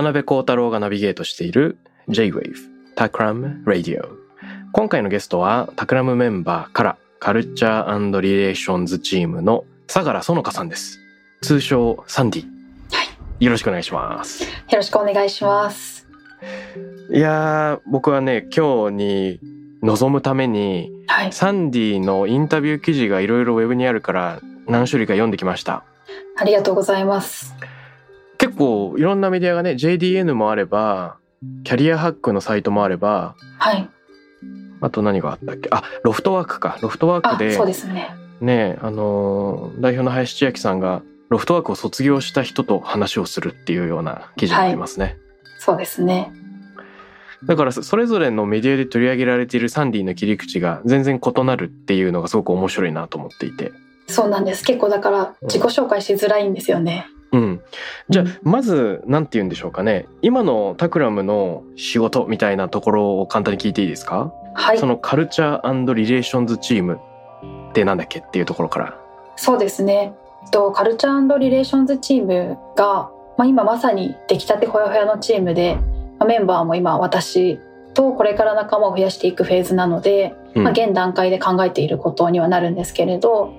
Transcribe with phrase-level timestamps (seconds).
[0.00, 1.76] 渡辺幸太郎がナビゲートしている
[2.08, 2.54] J-Wave
[2.94, 4.16] タクラム Radio
[4.72, 11.00] 今回のゲストはタクラムメンバーからカルチャーリレーションズチームの相良園香さんです
[11.42, 12.46] 通称サンディ
[13.40, 16.06] よろしくお願いしますよろしくお願いします。
[17.12, 19.40] いやー僕はね今日に
[19.82, 21.32] 臨むためにはい。
[21.34, 25.84] サンディのインタビュー記事がいろいろウェブにあるから何種類か読んできました
[26.38, 27.54] ありがとうございます。
[28.60, 31.16] 結構いろんなメディアがね JDN もあれば
[31.64, 33.88] キャリアハックのサイトもあればはい。
[34.82, 35.68] あと何があったっけ？
[35.72, 38.14] あロフトワークかロフトワーあク、でそうですね。
[38.40, 45.16] ねあのー代表の林千秋さんがロフトワークを卒業した人と話をするっていうような記事がありますね、
[45.58, 46.32] そうですね。
[47.44, 53.72] だからそそれぞれのメディアで取り上げられているサンディの切り口が全然異なるっていうのがすごく面白いなと思っていて
[54.06, 54.64] そうなんです。
[54.64, 57.06] 結構だから自己紹介しづらいんですよね。
[57.14, 57.19] うん。
[58.08, 60.06] じゃあ、まず、なんて言うんでしょうかね。
[60.22, 64.86] 今のタクラムの仕事みたいなところを簡単に聞いていいですか、はいそ。
[64.86, 66.98] のカルチャーリレーションズチーム
[67.70, 68.98] ってなんだっけっていうところから。
[69.36, 70.12] そうですね。
[70.44, 75.76] えっとカルチャーリレーションズチームが、まあ、今まさに出来たてほやほやのチームで、
[76.18, 77.60] まあ、メンバーも今私
[77.94, 83.52] とこれから仲間を増やしていくフェーズなので、うんまあ、現段階で考えていることにはなるんですけれど、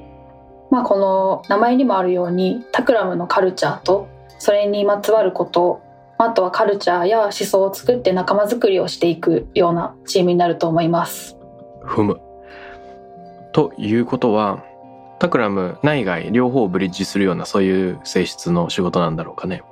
[0.71, 4.07] まあ、この名前にもあるようにタクラムのカルチャーと
[4.39, 5.81] それにまつわること
[6.17, 11.35] あとはカルチャーや思想を作って仲間づくりをしていくようなチームになると思います。
[11.81, 12.21] ふむ。
[13.53, 14.63] ということは、
[15.17, 19.63] タクラム内外両方をブリッジするようなそういう性質の仕事なんだろうかね。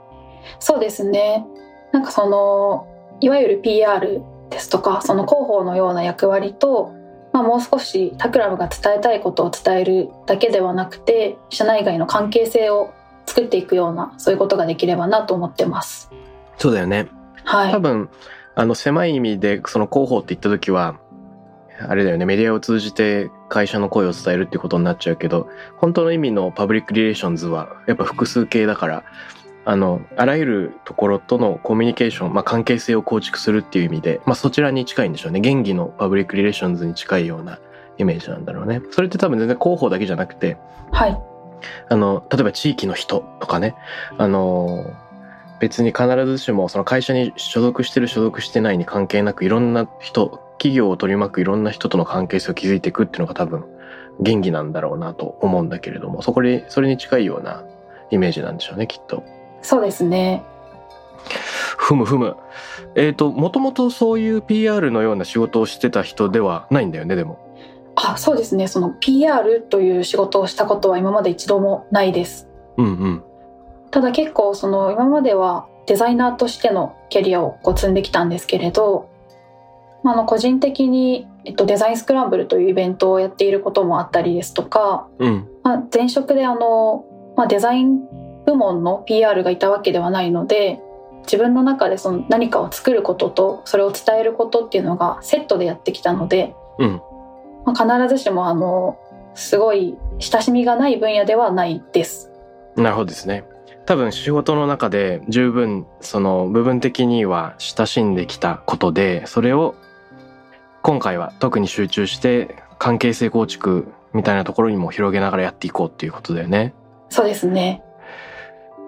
[0.60, 1.46] そうですね
[1.92, 2.88] なんかその
[3.20, 6.94] いわゆる PR ですとかその広報のような役割と、
[7.40, 12.94] まあ、もう少し Takramが伝えたいことを伝えるだけではなくて社内外の関係性を
[13.26, 16.12] 作っていくようなそういうことができればなと思ってます。
[16.58, 17.08] そうだよね。
[17.46, 18.10] はい多分、
[18.56, 21.00] あの狭い意味でその広報って言った時は、
[21.88, 25.48] あれだよね、メディアを通じて会社の声を伝えるってことになっちゃうけど、
[25.78, 29.04] 本当の意味の public relations はやっぱ複数形だから、
[29.70, 35.40] あの、あらゆるところとのコミュニケーション、まあ関係性を構築するっていう意味で、まあそちらに近いんでしょうね。
[35.42, 37.60] 現義のパブリックリレーションズに近いような
[38.00, 38.82] イメージなんだろうね。
[38.90, 40.58] それって多分全然広報だけじゃなくて、
[40.92, 41.22] はい
[41.88, 43.76] あの、例えば地域の人とかね、
[44.18, 44.92] あの、
[45.60, 53.66] 別に必ずしもその会社に所属してる所属してないに関係なくいろんな人、企業を取り巻くいろんな人との関係性を築いていくっていうのが多分
[54.26, 57.64] 原義なんだろうなと思うんだけれども、そこで、それに近いような
[58.10, 59.24] イメージなんでしょうね、きっと。
[59.62, 60.44] そうですね
[61.78, 62.38] ふむふむ。
[62.96, 67.40] えっ、と、もともとそういう PR のような仕事をしてた人ではないんだよね、でも。
[68.02, 72.48] あそうですねその PR という仕事をしたことは今まで一度もないです。
[72.78, 73.24] うんうん。
[73.92, 79.10] ただ結構その今まではデザイナーとしてのキャリアをこう積んできたんですけれど、
[80.04, 85.48] まあ、あの個人的に、えっと、デザインスクランブルというイベントをやっていることもあったりですとか、うん。
[85.64, 87.06] まあ、前職であの、
[87.36, 88.00] まあ、デザイン
[88.50, 90.82] 部門の PR がいたわけではないので
[91.24, 97.02] 自分の中でその何かを作ることとそれを伝えることっていうのがセットでやってきたので、うん。
[97.66, 98.98] まあ、必ずしもあの
[99.36, 102.32] すごい親しみがない分野ではないです。
[102.76, 103.44] なるほどですね。
[103.86, 109.76] 多分仕事の中で十分その部分的には親しんできたことでそれを
[110.82, 116.74] 今回は特に集中して関係性構築みたいなところにも広げながらやっていこうっていうことだよね。
[117.10, 117.84] そうですね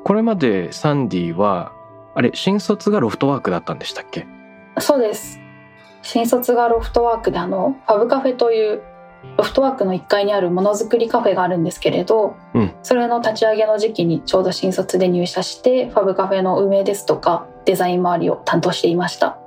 [0.04, 1.72] これまでサンディは
[2.16, 4.28] あれ新卒がロフトワークだったんでしたっけ？
[4.80, 5.40] そうです。
[6.02, 8.82] 新卒がロフトワークであのファブカフェという
[9.38, 12.74] ロフトワークの1階にあるものづくりカフェがあるんですけれど、うん。
[12.82, 19.38] それの立ち上げの時期にちょうど新卒で入社してファブカフェの運営ですとかデザイン周りを担当していました。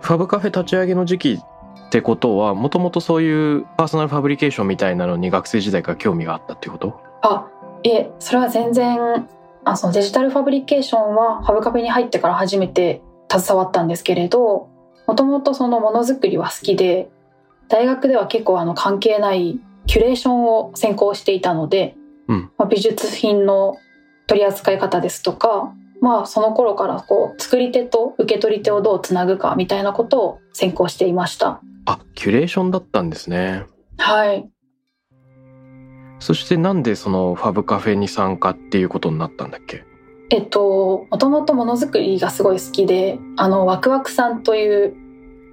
[0.00, 7.00] ファブカフェ立ち上げの時期ってことはもともとそういうパーソナルファブリケーションみたいなのに学生時代から興味があったっていうこと？
[7.22, 7.48] あ
[7.84, 9.28] えそれは全然
[9.64, 14.68] あそのデジタルファブリケーションはハブカフェに入ってから初めて携わったんですけれど
[15.06, 17.10] もともとそのものづくりは好きで
[17.68, 21.96] 大学では結構あの関係ないキュレーションを専攻していたので、
[22.28, 23.76] うんまあ、美術品の
[24.26, 31.60] 取り扱い方ですとかまあその頃からこう作り手と受け取り手をどうつなぐかみたいなことを専攻していました。
[31.86, 33.64] あキュレーションだったんですね
[33.98, 34.48] はい。
[36.20, 39.84] そしてなんでそのファブカフェに参加っていうことになったんだっけ？
[40.32, 44.94] えっと、もともとものづくりがすごい好きで、あの、ワクワクさんという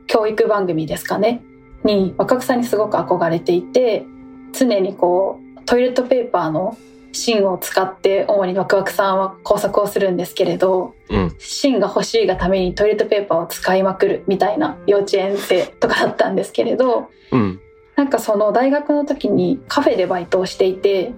[0.05, 1.41] 教育番組ですかね、
[1.83, 4.05] に、ワクワクさんにすごく憧れていて、
[4.53, 6.77] 常にこう、トイレットペーパーの
[7.11, 11.35] 芯を使って、主にワクワクさんは工作をするんですけれど、うん。
[11.39, 17.59] 芯が欲しいがためにトイレットペーパーを使いまくるみたいな幼稚園生とかだったんですけれど、うん
[17.97, 21.13] なんかその大学の時にカフェでバイトをしていて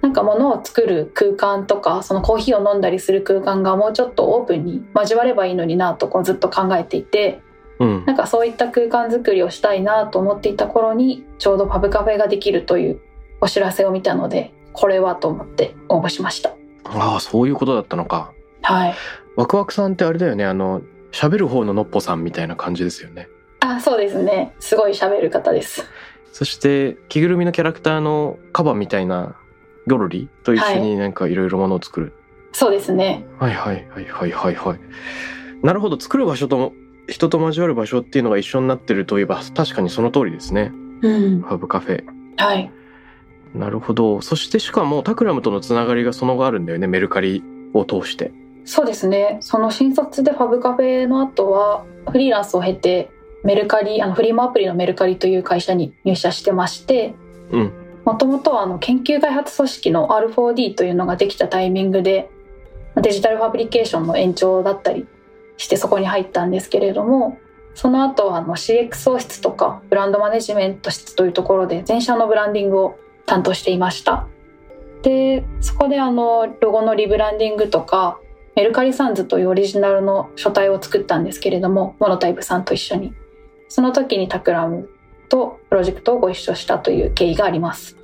[0.00, 7.42] なんか物を作る空間とかそのコーヒーを飲んだりする空間がもうちょっとオープンに交わればいいのになとこうずっと考えていて
[7.80, 8.04] うん。
[8.06, 13.00] なんかそういった空間づくりをしたいなと思っていた頃にちょうどパブカフェができるという
[13.40, 16.54] お知らせを見たのでこれはと思って応募しました。
[16.84, 18.32] ああそういうことだったのか。
[18.62, 18.94] はい。
[19.36, 23.28] ワクワクさんってあれだよねあの喋る方ののっぽさんみたいな感じですよね
[23.64, 24.54] あそうですね。
[24.60, 25.88] すごい喋る方です。
[26.32, 29.36] そして着ぐるみのキャラクターのカバみたいな
[29.86, 32.12] ゴロリと一緒になんかいろいろものを作る、
[32.52, 33.24] そうですね。
[33.38, 34.54] はい、はいはいはいはい。
[34.54, 34.80] はい
[35.64, 35.98] なるほど。
[35.98, 36.74] 作る場所とも
[37.08, 40.72] 人と交わる場所っていうのが一緒になってるといえば確かにその通りですね。
[41.00, 41.40] うん。
[41.40, 42.04] ハブカフェ。
[42.36, 42.70] はい。
[43.54, 44.20] なるほど。
[44.20, 46.86] そしてしかもタクラムとのつながりがその後あるんだよね。
[46.86, 48.30] メルカリを通して。
[48.66, 49.38] そうですね。
[49.40, 53.10] その新卒でファブカフェの後はフリーランスを経て
[53.44, 57.14] メルカリあのフリマアプリのメルカリという会社に入社してまして
[57.50, 57.72] うん。
[58.04, 62.28] もともとはあの研究開発組織の R4D というのができたタイミングで
[63.00, 65.06] デジタルファブリケーションの延長だったり
[65.56, 67.38] してそこに入ったんですけれども
[67.74, 74.26] その後はあの CXO 室とかブランドマネジメント室というところで全社のブランディングを担当していました。
[75.02, 78.18] でそこであのロゴのリブランディングとか
[78.54, 83.12] メルカリ Sans というオリジナルの書体を作ったんですけれどもモノタイプさんと一緒に
[83.74, 84.88] その時に Takram
[85.28, 87.96] とプロジェクトをご一緒したという経緯があります。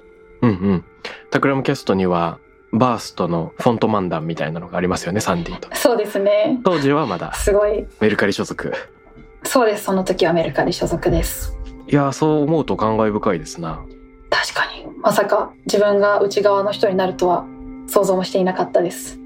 [0.43, 0.85] うんうん。
[1.31, 2.41] Takram Cast には
[2.73, 5.69] バーストのフォント漫談みたいなのがありますよねサンディと。
[5.77, 6.59] そうですね。
[6.65, 7.33] 当時はまだ。
[7.35, 7.87] すごい。
[8.01, 8.75] メルカリ所属。
[9.45, 9.85] そうです。
[9.85, 11.57] その時はメルカリ所属です。
[11.87, 13.81] いやーそう思うと感慨深いですな。
[14.29, 14.89] 確かに。
[15.01, 17.47] まさか自分が内側の人になるとは
[17.87, 19.21] 想像もしていなかったです。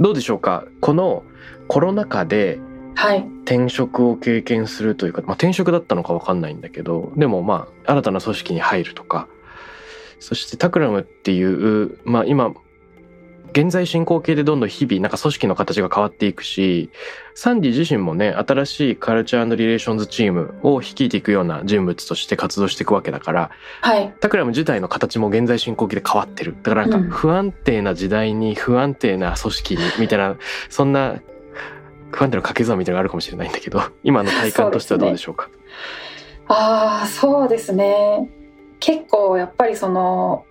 [0.00, 0.64] どうでしょうか？
[0.80, 1.22] この
[1.68, 2.58] コロナ禍で
[3.04, 3.26] はい。
[3.44, 9.28] 転職を経験するというか、まあ、転職だったのかわかんないんだけどでもまあ新たな組織に入るとか
[10.20, 12.54] そしてタクラムっていう、まあ、今
[13.54, 16.90] 現在進行形でどんどん日々なんか組織の形が変わっていくし
[17.36, 23.50] サンディ自身もね新しいカルチャーリレーションズチームを率いていくような人物として活動していくわけだから
[23.82, 24.12] はい。
[24.18, 26.56] タクラム自体の形も現在進行形で変わってる。
[26.64, 27.10] だからなんうん。
[27.10, 30.36] か不安定な時代に不安定な組織にみたいな
[30.68, 31.20] そんな
[32.16, 35.48] 不安定な掛け算みたいなのがあるかもしれないんだけど 今の体感としてはどうでしょうか？
[36.48, 38.30] ああそうですね。
[38.80, 40.44] 結構やっぱりその、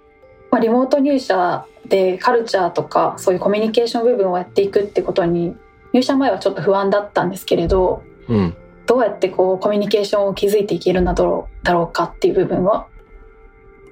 [0.50, 5.56] まあ、リモート入社でカルチャーとかそういうコミュニケーション部分をやっていくってことに
[5.92, 8.56] 入社前はちょっと不安だったんですけれどうん。
[8.86, 12.88] どうやってこうコミュニケーションを築いていけるんだろうだろうかっていう部分は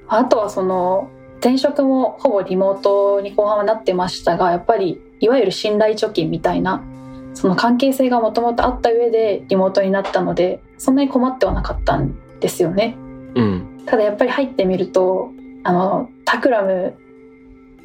[0.08, 1.10] あとはその
[1.42, 6.84] 前職もほぼリモートに後半はなってましたがやっぱりいわゆる信頼貯金みたいな
[7.34, 12.98] その関係性がもともとあった上でリモートになったのでそんなに困ってはなかったんですよね。
[13.36, 15.32] うんただやっぱり入ってみると
[15.64, 16.96] あのタクラム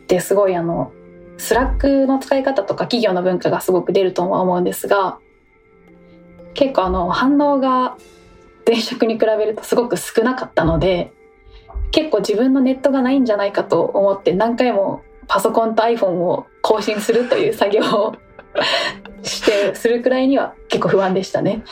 [0.04, 0.92] ってすごいあの
[1.38, 5.18] Slackの使い方とか企業の文化がすごく出るとは思うんですが
[6.54, 7.96] 結構あの反応が
[8.66, 11.12] 前職に比べるとすごく少なかったので
[11.92, 18.16] 結構自分のネットがないんじゃないかと思って何回もパソコンと iPhone を更新するという作業を
[19.22, 21.64] してするくらいには結構不安でしたね。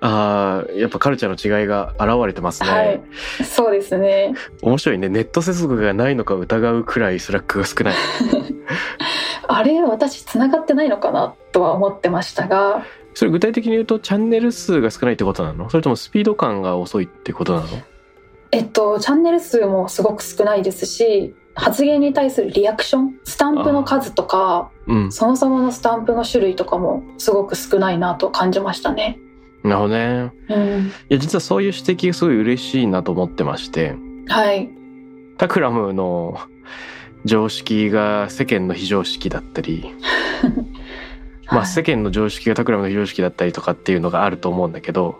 [0.00, 3.02] あーやっぱカルチャーの違いが現れてますね、はい、
[3.44, 4.34] そうですね。
[4.62, 5.08] 面白いね。
[5.08, 7.94] ネット接続がないのか疑うくらい Slackが少ない。
[9.48, 12.84] あれ私繋がってないのかなとは思ってましたが。
[13.14, 15.68] それ具体的に言うとチャンネル数が少ないってことなの？
[15.68, 17.66] それともスピード感が遅いってことなの？
[18.52, 29.18] えっとチャンネル数もすごく少ないですし発言に対するリアクションスタンプの数とかうんそもそものスタンプの種類とかもすごく少ないなと感じましたね。
[29.62, 30.32] なるほどね。
[30.48, 33.94] うん、いや、実はそういう指摘がすごい嬉しいなと思ってまして、
[34.26, 34.68] はい
[35.38, 36.38] タクラムの
[37.24, 39.92] 常識が世間の非常識だったり、
[41.46, 45.16] まあ世間の常識がタクラムの非常識だったりとかっていうのがあると思うんだけど、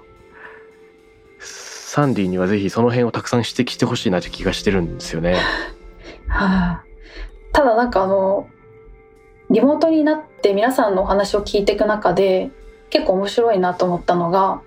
[1.39, 5.37] サンディにはぜひその辺をたくさん指摘してほしいなって気がしてるんですよね。
[6.33, 6.85] はあ
[7.53, 8.49] ただなんかあの
[9.51, 12.51] リモートになって皆さんのお話を聞いていく中で
[12.91, 14.63] 結構面白いなと思ったのが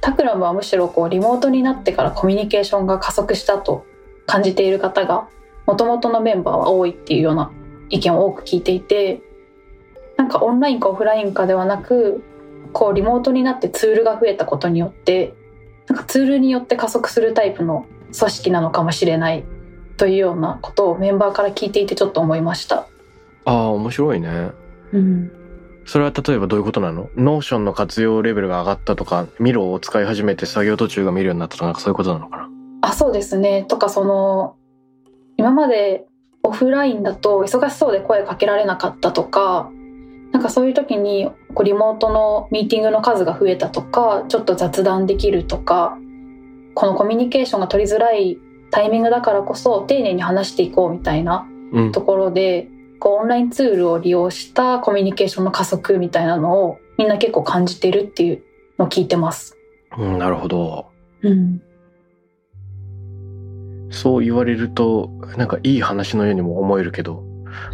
[0.00, 3.86] タクラムはむしろこうリモートになってからコミュニケーションが加速したと
[4.26, 5.28] 感じている方が
[5.66, 7.50] もともとのメンバーは多いっていうような
[7.88, 9.22] 意見を多く聞いていて
[10.16, 12.22] なんかオンラインかオフラインかではなく
[12.72, 15.34] こうリモートになってツールが増えたことによって
[15.88, 19.44] なんかツールによって加速するタイプの組織なのかもしれない
[19.96, 22.86] というようなことをメンバーから聞いていてちょっと思いました。
[23.44, 24.50] ああ、面白いね。
[24.92, 25.32] うん、
[25.84, 27.10] それは例えばどういうことなの？
[27.16, 32.48] Notionの活用レベルが上がったとか、 Miroを使い始めて作業途中が見れるようになったとか、そういうことなのかな？
[32.82, 34.56] あそうですねとかその
[35.36, 36.06] 今まで
[36.44, 39.70] オフラインだと忙しそうで声かけられなかったとか
[40.30, 45.98] なんかそういう時にこうリモートのミーティングの数が増えたとかちょっと雑談できるとか
[46.74, 48.38] このコミュニケーションが取りづらい
[48.70, 52.02] タイミングだからこそ丁寧に話していこうみたいなうんと。
[52.02, 52.68] ころで
[52.98, 58.42] こうオンラインツールを利用したコミュニケーションの加速みたいなのをみんな結構感じてるっていう
[58.78, 59.56] のを聞いてます。
[59.98, 60.86] うん、なるほど。
[61.22, 61.60] うん、
[63.90, 67.24] そう言われると、なんかいい話のようにも思えるけど、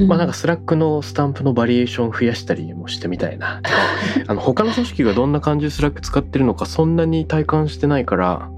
[0.07, 3.61] まあなんか Slackのスタンプのバリエーション増やしたりもしてみたいな。
[4.27, 8.51] あの他の組織がどんな感じで Slack使ってるのかそんなに体感してないから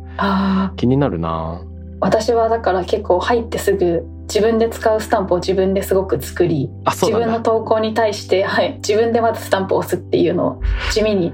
[0.76, 1.62] 気になるな。
[2.01, 7.41] 私はだから結構入ってすぐ自分で使うスタンプを自分ですごく作り自分の。
[7.41, 10.61] 投稿に対して、はい、自分でまずスタンプを押すっていうのを
[10.93, 11.33] 地味に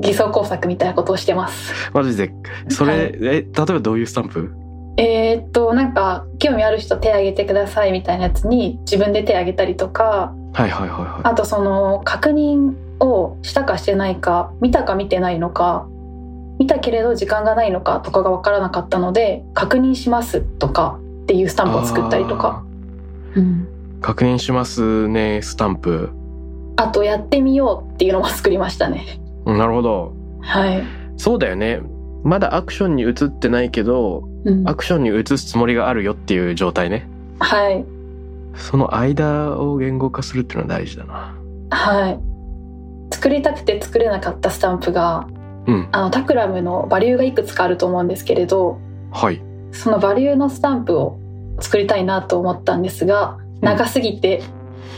[0.00, 1.72] 偽装工作みたいなことをしてます。
[1.92, 2.32] マジで？
[2.68, 4.52] それ、はいえ、例えばどういうスタンプ？
[4.96, 15.88] えーっとなんか興味ある人手挙げてくださいみたいなやつに自分で手挙げたりとかはいはいはいはあとその確認をしたかしてないか見たか見てないのか
[16.58, 21.68] 見たけれど時間がないのかとかが分からなかったので確認しますとかっていうスタい。
[21.68, 22.64] ンプを作ったりとか、
[23.34, 23.68] うん。
[24.00, 26.10] 確認しますね、スタンプ。
[26.76, 30.12] あとやってみようっていうのも作りましたねうんなるほど。
[30.40, 30.82] はい、
[31.16, 31.80] そうだよね。
[32.22, 37.08] まだアクションに移ってないけど、うんアクションに移すつもりがあるよっていう状態ね。
[37.38, 37.84] はい
[38.54, 41.34] その間を言語化するっていうのは大事だな。
[41.70, 45.26] はい作りたくて作れなかったスタンプが
[45.66, 45.88] うん。
[45.92, 48.78] あの Takramのバリューがいくつかあると思うんですけれど
[49.10, 49.42] はい。
[49.72, 51.18] そのバリューのスタンプを
[51.60, 54.42] 作りたいなと思ったんですが長すぎて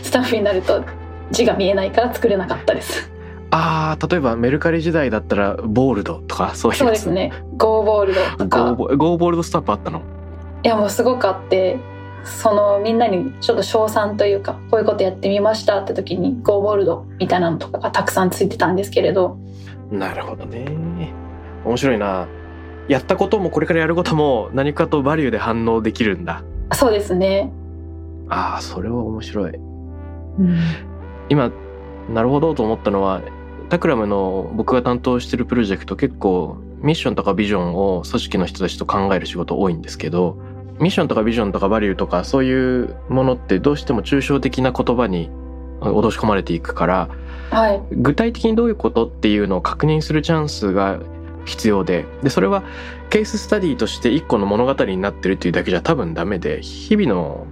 [0.03, 0.85] スタンプになると
[1.31, 3.11] 字が見えないから作れなかったです
[3.51, 6.79] ああ、例えばメルカリ時代だったら、 Boldとか、そういう。
[6.79, 10.03] そうですね Go Boldと Go Go Bold スタンプあったの？
[10.63, 11.79] いやもうすごくあって
[12.25, 19.39] そのみんなにちょっと称賛というかこういうことやってみましたって時にゴーボールドみたいなのとかがたくさんついてたんですけれど
[19.91, 20.67] なるほどね。
[21.65, 22.29] 面白いな。
[22.89, 26.45] やったこともこれからやることも何かとバリューで反応できるんだ。
[26.73, 27.53] そうですね、
[28.29, 29.55] ああ、それは面白い。
[30.39, 30.59] うん、
[31.29, 31.51] 今、
[32.09, 33.23] なるほどと思ったのは、
[33.69, 40.37] タクラムの僕が担当してるプロジェクト結構ミッションとかビジョンを組織の人たちと考える仕事多いんですけど、
[40.79, 45.31] ミッションとかビジョンとかバリューとかそういうものってどうしても抽象的な言葉に
[45.81, 47.09] 落とし込まれていくから、
[47.51, 47.83] はい。
[47.93, 50.99] 具体的にどういうことっていうのを確認するチャンスが
[51.47, 52.63] 必要ででそれは
[53.09, 57.47] ケーススタディとして一個の物語になってるっていうだけじゃ多分ダメで日々の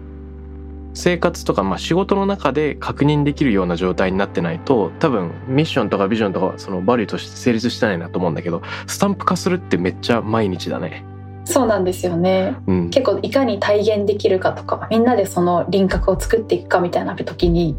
[0.95, 11.05] 生活とか、まあ、仕事の中で確認できるような状態になってないと多分ミッションとかビジョンとかそのバリューとして成立してないなと思うんだけどスタンプ化するってめっちゃ毎日だね。
[11.47, 12.57] そうなんですよね。
[12.67, 17.77] うん、結構いかに体現できるかとかみんなでその輪郭を作っていくかみたいな時に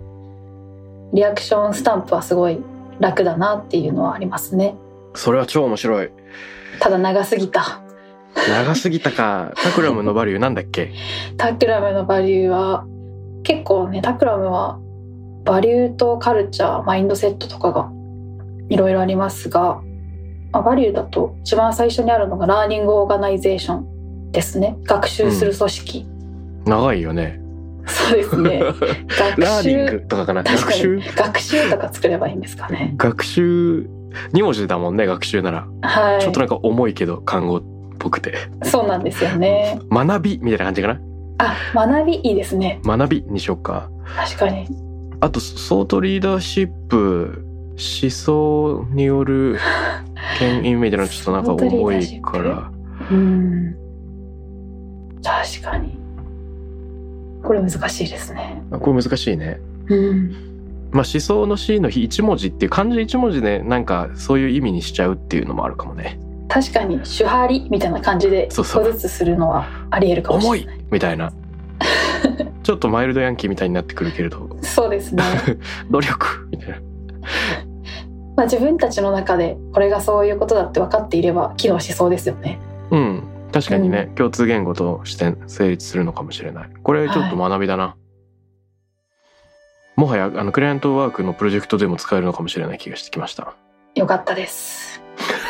[1.14, 2.60] リアクションスタンプはすごい
[3.00, 4.76] 楽だなっていうのはありますね。
[5.14, 6.10] それは超面白い。
[6.80, 7.82] ただ長すぎた。
[8.50, 9.54] 長すぎたか。
[9.64, 10.92] Takramのバリューなんだっけ？
[11.38, 12.86] Takramのバリューは
[13.44, 14.80] 結構ね Takramは
[15.46, 17.90] バリューとカルチャーマインドセットとかが
[18.70, 19.80] いろいろありますが、
[20.52, 24.78] まあ、バリューだと一番最初にあるのが Learning Organization ですね。
[24.84, 26.06] 学習する組織、
[26.66, 27.40] 長いよね。
[27.88, 28.60] そうですね。
[28.60, 30.44] 学ラーニン習グとかかな？
[30.44, 31.04] 学習に。
[31.16, 31.70] 学習？
[31.70, 32.94] とか作ればいいんですかね。
[32.98, 33.88] 学習
[34.34, 36.22] 2文字だもんね学習なら、はい。
[36.22, 37.64] ちょっとなんか重いけど漢語っ
[38.00, 38.34] ぽくて。
[38.64, 39.80] そうなんですよね。
[39.92, 41.00] 学びみたいな感じかな？
[41.38, 42.80] あ学びいいですね。
[42.86, 43.90] 学びにしよっか。
[44.16, 44.68] 確かに。
[45.20, 47.46] あとソートリーダーシップ
[47.78, 49.58] 思想による
[50.40, 52.72] 牽引みたいなのちょっとなんか重いから。
[53.12, 53.76] うん。
[55.24, 55.98] 確かに
[57.46, 58.62] これ難しいですね。
[58.72, 59.60] これ難しいね。
[59.88, 60.32] うん。
[60.92, 66.20] まあ思想の C の日一文字っていう漢字一文字でなんかそういう意味にしちゃうっていうのもあるかもね。
[66.48, 70.60] 確かに手張りみたいな感じで一個ずつするのはありえるかもし重い。
[70.62, 71.32] れないみたいな。
[72.64, 74.50] ちょっとマイルドヤンキーみたいになってくるけれど。
[74.62, 75.24] そうですね。
[75.92, 76.76] 努力みたいな。
[78.36, 82.60] まあ自分たちの中でこれがそういうことだって分かっていれば機能しそうですよね。
[82.92, 86.70] うん確かにね、共通言語として成立するのかもしれない。
[86.84, 87.96] これちょっと学びだな、
[89.96, 93.56] もはやあのクライアントワークのプロジェクトでも使えるのかもしれない気がしてきました。
[93.96, 95.02] よかったです。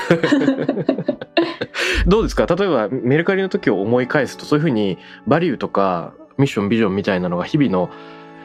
[2.06, 2.46] どうですか？
[2.46, 7.90] 例えばメルカリの時を思い返すとそういうふうにバリューとかミッションビジョンみたいなのが日々の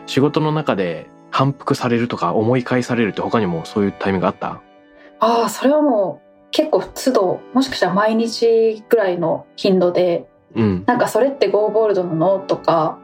[0.06, 4.62] 仕事の中で反復されるとか思い返されるって他にもそういうタイミングあった？
[5.20, 10.84] ああそれはもう結構都度もしかしたら毎日ぐらいの頻度でうん。
[10.86, 12.40] なんかそれって Go ボールドなの？
[12.40, 12.98] とか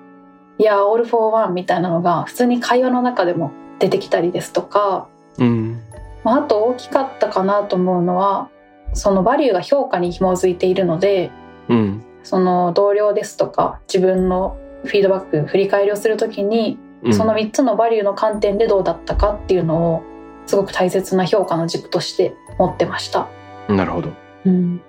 [0.59, 5.81] いや All for One みたいなのが普通に会話の中でも出てきたりですとか、うん。
[6.25, 8.49] まあ、あと大きかったかなと思うのは
[8.95, 11.31] そのバリューが評価に紐づいているので
[11.69, 12.05] うん。
[12.25, 17.15] その同僚ですとか自分のフィードバック振り返りをするときにうん。
[17.15, 20.03] その3つのバリューの観点でどうだったかっていうのを
[20.47, 23.29] すごく大切な評価の軸として持ってました。
[23.69, 24.13] なるほど。
[24.45, 24.81] うん、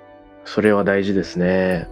[0.45, 1.89] それは大事ですね。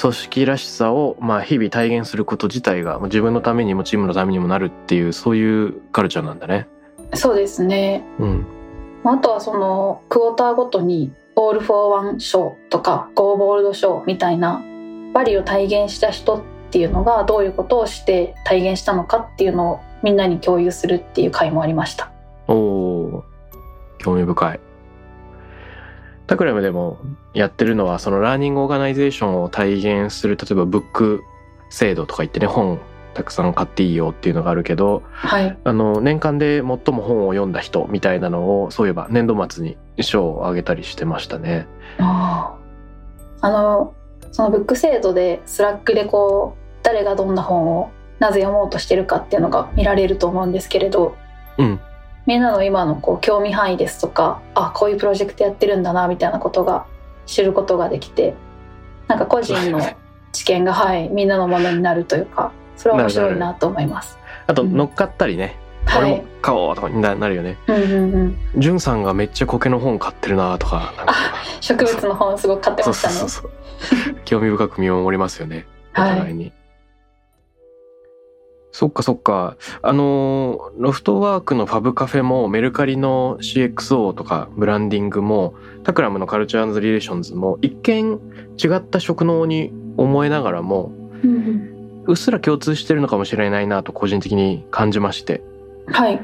[0.00, 6.66] 組織らしさをまあ日々体現すること自体が自分のためにもチームのためにもなるっていうそういうカルチャーなんだね。
[7.14, 8.04] そうですね。
[8.18, 8.46] うん。
[9.04, 14.62] まああとはそのクォーターごとに All for One 賞とか Go Bold 賞みたいな
[15.12, 22.10] バリューを体現した人っていうのがどういうことをして体現したのかっていうのをみんなに共有するっていう回もありました。
[22.48, 23.24] おお
[23.98, 24.60] 興味深い。
[26.26, 26.98] タクラムでも
[27.34, 31.22] やってるのはその Learning Organization を体現する例えばブック
[31.70, 32.80] 制度とか言ってね本
[33.14, 41.66] たくさん買っていいよっていうのがあるけどはい、あの年間で最も本を読んだ人みたいなのをそういえば年度末に賞をあげたりしてましたね。
[41.98, 42.58] あ
[43.42, 43.94] の
[44.32, 51.16] そのブック制度でスラックでこう誰がどんな本をなぜ読もうとしてるかっていうのが見られると思うんですけれど。
[51.58, 51.80] うん
[52.26, 56.86] みんなの今のこう興味範囲ですとかあこういうプロジェクトやってるんだなみたいなことが
[57.24, 58.34] 知ることができて
[59.08, 59.80] なんか個人の
[60.32, 64.18] 知見が、はい、みんなのものになるというかそれは面白いなと思います。
[64.46, 66.12] あと乗っかったりね、はい。
[66.12, 67.56] 俺も、買おうとかにななるよね。
[67.66, 71.14] うんうんうん、じゅんさんがめっちゃ苔の本買ってるなとかなんか。
[71.60, 73.14] 植物の本すごく買ってましたね。
[73.14, 75.66] そうそうそう興味深く見守りますよね。
[75.94, 76.52] お互いに、
[78.76, 79.56] そっかそっか。
[79.80, 88.20] あのーロフトワークのファブカフェもメルカリの CXO とかブランディングもタクラムの Culture Relations も一見
[88.62, 90.92] 違った職能に思えながらも
[92.06, 95.42] うっすら共通してるのかもしれないなと個人的に感じまして。
[95.86, 96.20] はい、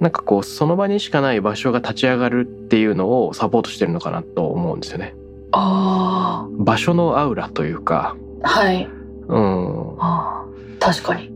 [0.00, 5.14] なんかこうその場にしかない場所が立ち上がるっていうのをサポートしてるのかなと思うんですよね。
[5.52, 8.16] あ場所のアウラというか。
[8.42, 8.88] あはい。
[9.28, 9.96] うん。
[10.00, 10.78] あー。
[10.78, 11.33] 確かに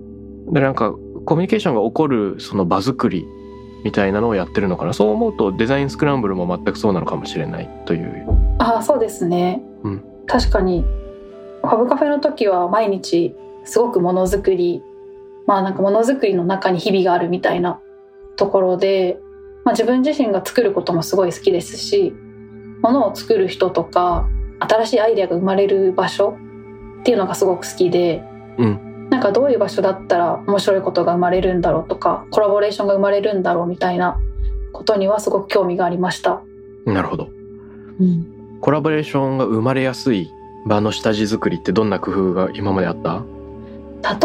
[0.53, 0.93] でなんか
[1.25, 3.27] コミュニケーションが起こるその場作り
[3.85, 4.93] みたいなのをやってるのかな。
[4.93, 8.27] そう思うとデザインスクランブルも全くそうなのかもしれないという。
[8.59, 10.05] ああそうですね、うん。
[10.27, 10.85] 確かに。
[11.63, 13.35] ファブカフェの時は毎日
[13.65, 14.83] すごくものづくり
[15.47, 17.81] まあなんかものづくりの中に日々があるみたいな
[18.37, 19.19] ところで、
[19.65, 22.13] まあ、自分自身が作ることもすごい好きですし
[22.83, 24.29] ものを作る人とか
[24.61, 26.37] 新しいアイデアが生まれる場所
[27.01, 28.23] っていうのがすごく好きで、
[28.59, 28.67] う
[29.19, 34.17] なんかどういう場所だったら面白いことが生まれるんだろうとかコラボレーションが生まれるんだろうみたいな
[34.73, 36.41] ことにはすごく興味がありました。
[36.87, 37.29] なるほど。
[38.01, 38.59] うん。
[38.61, 40.31] コラボレーションが生まれやすい
[40.67, 43.25] 場の下地作りってどんな工夫が今まであった？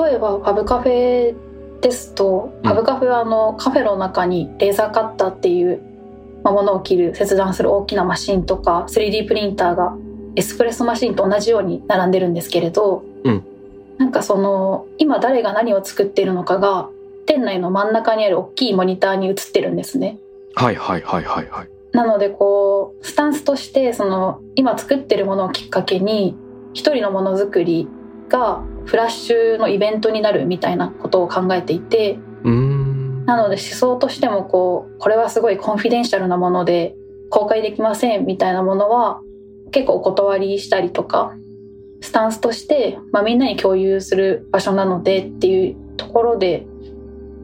[0.03, 1.35] 例えばファブカフェ
[1.81, 2.69] ですと、うん。
[2.69, 5.81] ファブカフェはあのカフェの中にレーザーカッターっていう、
[6.43, 9.97] まあ、ものを切る切断する大きなマシンとか 3D プリンターが
[10.35, 13.43] エスプレッソマシンと同じように並んでるんですけれど、うん
[13.97, 16.89] なんかその今誰が何を作っているのかが
[17.25, 20.19] 店内の真ん中にある大きいモニターに映ってるんですね。
[20.55, 26.35] はいはいはいはいはいなのでこうスタンスとしてその今作ってるものをきっかけに
[26.73, 27.87] 一人のものづくり
[28.29, 36.95] がフラッシュのイベントになるみたいなことを考えていてうーんなので思想としてもこうこれはすごいコンフィデンシャルなもので
[37.29, 39.21] 公開できませんみたいなものは
[39.71, 41.33] 結構お断りしたりとか
[42.03, 46.67] スタンスとして、まあ、みんなに共有する場所なのでっていうところで、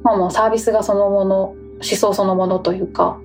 [0.04, 3.22] まあ、もうサービスがそのもの想そのものというか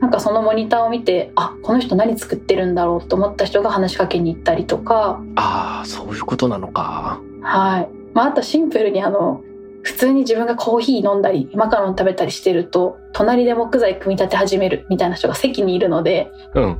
[0.00, 5.22] なんかそのモニターを見てあこの人何作ってるんだろうと思った人が話しかけに行ったりとか。
[5.34, 7.22] ああそういうことなのか。
[7.40, 9.42] はい、まあ、あとシンプルにあの
[9.82, 16.78] 普通に自分がコーヒー飲んだりマカロン食べたりしてると隣で木材組み立て始めるみたいな人が席にいるのでうん。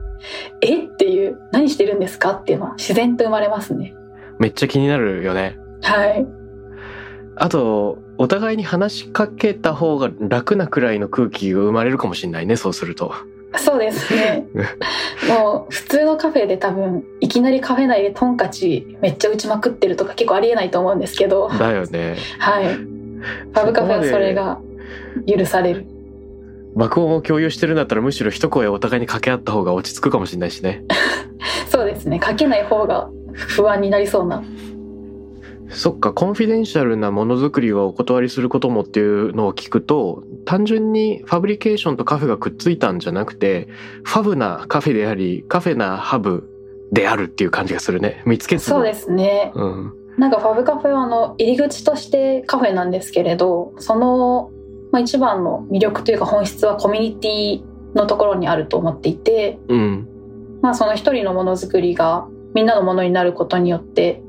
[0.61, 0.85] え？
[0.85, 2.33] っていう何してるんですか？
[2.33, 3.95] っていうのは自然と生まれますね。
[4.39, 5.59] めっちゃ気になるよね。
[5.83, 6.27] はい。
[7.37, 13.13] あとお互いに話しかけた方が楽なくらいの空気が生まれるかもしれないねそうすると
[13.59, 14.47] そうですね。
[15.29, 21.49] もう普通のカフェで多分いきなりカフェ内でトンカチめっちゃ打ちまくってるとか結構ありえないと思うんですけど。
[21.49, 22.17] だよね。
[22.39, 22.65] はい。
[23.53, 24.59] パブカフェはそれが
[25.27, 25.87] 許される。
[26.77, 30.85] 爆音を共有してるんだったらむしろ一声お互いに掛け合った方が落ち着くかもしれないしね
[31.71, 34.45] そうですねかけない方が不安になりそうな
[35.69, 43.69] そっか confidential なものづくりはお断りすることもっていうのを聞くと単純に fabrication とカフェがくっついたんじゃなくて
[44.05, 46.49] ファブなカフェでありカフェなファブ
[46.93, 48.23] であるっていう感じがするね。
[48.27, 49.53] 見つけつそうですね。
[49.55, 49.93] うん。
[50.19, 54.51] なんかファブカフェはあの入り口としてカフェなんですけれどその、
[54.93, 60.09] まあ、一番の魅力というか本質はコミュニティのところにあると思っていて、うん。
[60.63, 64.23] まあ、その一人のものづくりがみんなのものになることによって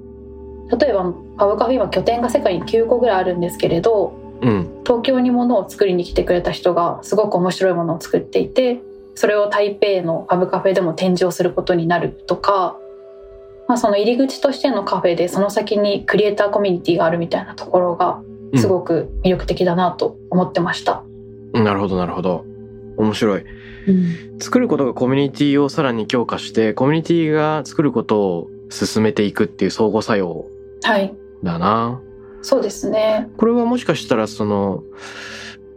[0.69, 4.81] 例えばファブカフェ今拠点が世界に9個ぐらいあるんですけれどうん。
[4.85, 8.79] 東京に物を作りに来てくれた人がすごく面白いものを作っていて
[9.15, 12.77] それを台北のファブカフェでも展示をすることになるとか、
[13.67, 21.03] まあ、その入り口としてのカフェでその先にクリエイターコミュニティがあるみたいなところがうんすごく魅力的だなと思ってました。
[21.53, 22.45] なるほどなるほど。
[22.95, 23.43] 面白い。
[24.39, 30.45] 作ることがコミュニティをさらに強化してコミュニティが作ることを進めていくっていう相互作用
[30.83, 31.13] はい。
[31.43, 32.01] だな。
[32.41, 33.29] そうですね。
[33.37, 34.83] これはもしかしたらその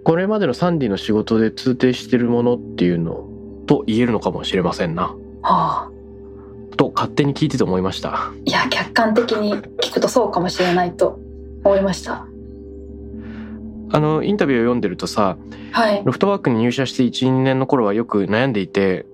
[0.04, 3.28] これまでのサンディの仕事で通底してるものっていうの
[3.66, 5.14] と言えるのかもしれませんな。
[5.42, 5.90] はあ。
[6.76, 8.32] と勝手に聞いてて思いました。
[8.44, 11.18] いや客観的に聞くとそうかもしれないと
[11.64, 12.26] 思いました。
[13.92, 15.36] あのインタビューを読んでるとさ
[15.72, 16.02] はい。
[16.04, 19.04] ロフトワークに入社して12年の頃はよく悩んでいて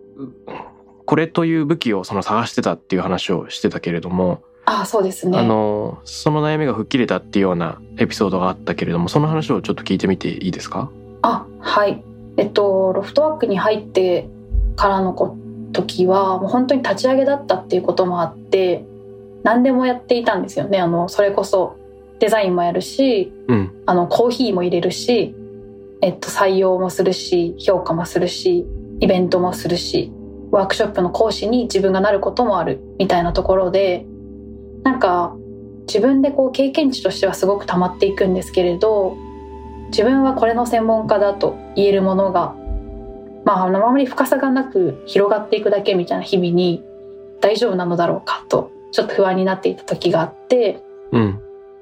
[1.07, 5.39] これという武器をその探してたっていう話をしてたけれども、ああそうですね。
[5.39, 10.91] あのその悩みが吹っ切れたっていうようなエピソードがあったけれどもその話をちょっと聞いてみていいですか？
[11.23, 12.03] あはい。
[12.37, 14.29] えっとロフトワークに入って
[14.75, 15.37] からのこ
[15.73, 18.85] 時はもう本当に立ち上げだったっていうこともあって
[19.43, 20.79] 何でもやっていたんですよね。
[20.79, 21.77] あのそれこそ
[22.19, 23.73] デザインもやるしうん。
[23.87, 25.35] あのコーヒーも入れるし、
[26.03, 28.67] えっと、採用もするし評価もするし
[28.99, 30.11] イベントもするし
[30.51, 34.07] ワークショップの講師に自分がなることもあるみたいなところで
[34.87, 35.35] なんか
[35.89, 39.17] 自分でこう経験値としてはすごく溜まっていくんですけれど
[39.89, 42.55] 自分はこれの専門家だと言えるものが
[43.45, 46.85] まああまり深さがなく広がっていくだけみたいな日々に
[47.41, 51.41] 大丈夫なのだろうかとちょっと不安になっていた時があってうん。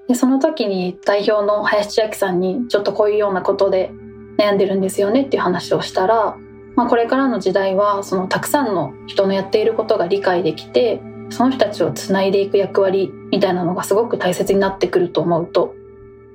[0.08, 3.90] でその時に代表の林千秋さんにちょっとこういうようなことで
[4.38, 6.38] 悩んでるんですよねっていう話をしたら、
[6.74, 11.02] まあ、これからの時代はそのたくさんの人のやっていることが理解できて
[11.34, 15.74] その人たちをつないでいく役割みたいなのがすごく大切になってくると思うと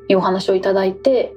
[0.10, 1.34] いうお話をいただいて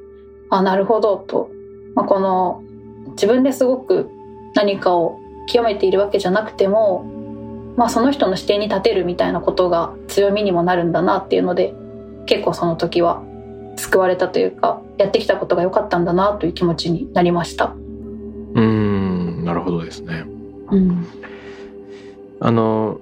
[0.50, 1.48] あなるほどと、
[1.94, 2.64] まあ、この
[3.10, 4.10] 自分ですごく
[4.56, 7.04] 何かを極めているわけじゃなくても、
[7.76, 11.72] まあ、その人の視点に立てるみたいなことが強みにもなるんだなっていうので
[12.26, 13.22] 結構その時は
[13.76, 17.66] 救われたというかやってきたことが良かったんだなという気持ちになりました。
[17.66, 20.24] うーんなるほどですね。
[20.70, 21.06] うん、
[22.40, 23.00] あの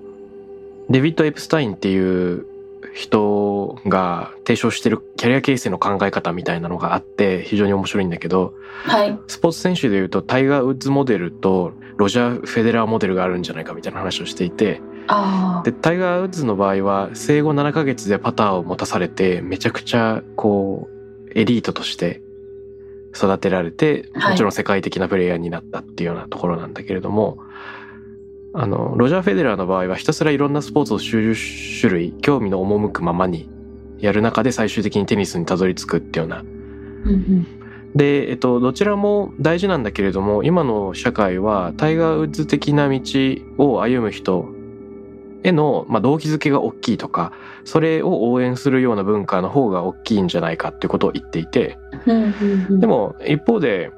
[0.91, 2.47] デビッド・エプスタインっていう
[2.95, 22.23] 人が提唱してるキャリア形成の考え方みたいなのがあって非常に面白いんだけどはい、スポーツ選手でいうとタイガー・ウッズモデルとロジャー・フェデラーモデルがあるんじゃないかみたいな話をしていてあでタイガー・ウッズの場合は生後7ヶ月でパターを持たされてめちゃくちゃこうエリートとして
[23.15, 24.31] 育てられてはい。
[24.33, 27.39] もちろん世界的なプレイヤーになったっていうようなところなんだけれども、
[28.53, 33.49] あのロジャー・フェデラーの場合はひたすらいろんなスポーツを種類興味の赴くままに
[34.01, 37.47] やる中で最終的にテニスにたどり着くっていうようなあ、うん。
[37.95, 43.01] で、えっと、どちらも大事なんだけれども今の社会はタイガー・ウッズ的な道
[43.59, 44.49] を歩む人
[45.43, 47.33] への、まあ、動機づけが大きいとか
[47.65, 51.79] それを応援するような文化の方が大きいんじゃないかっていうことを言っていて。
[52.07, 52.81] うんうんうん。
[52.81, 53.91] でも一方で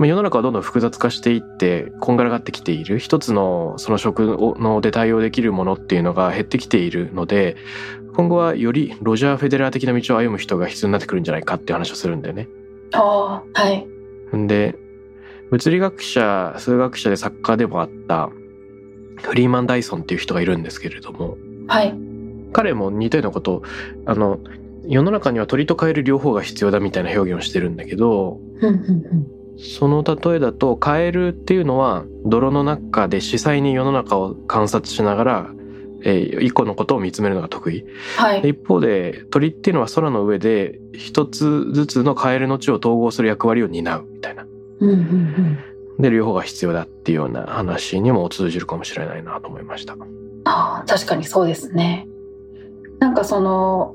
[0.00, 2.98] まあ世の中はどんどん複雑化していってこんがらがってきている。
[2.98, 7.58] 一つのその職ので対応できるものっていうのが減ってきているので
[8.16, 12.48] 今後はよりロジャー・フェデラー的な道を歩む人が必要になってくるんじゃないかっていう話をするんだよね。
[12.92, 13.86] ああはい。
[14.46, 14.74] で
[15.50, 18.30] 物理学者数学者で作家でもあった
[19.20, 21.36] フリーマン・ダイソンっていう人がいるんですけれども
[21.68, 21.94] はい。
[22.54, 23.62] 彼も似たようなことを
[24.06, 24.40] あの
[24.86, 28.40] 世の中には鳥とカエル両方が必要だみたいな表現をしてるんだけど
[29.60, 35.50] その例えだとカエルっていうのは泥の中で視細に世の中を観察しながら、
[36.02, 37.84] えー一個のことを見つめるのが得意。
[38.16, 38.42] はい。
[38.42, 44.46] で一方で鳥っていうのは空の上で一つずつのカエルの地を統合する役割を担うみたいな。
[44.80, 46.02] うんうんうん。
[46.02, 49.94] で両方が必要だっていうような話にも通じるかもしれないなと思いました。
[50.44, 52.08] ああ確かにそうですね。
[52.98, 53.94] なんかその、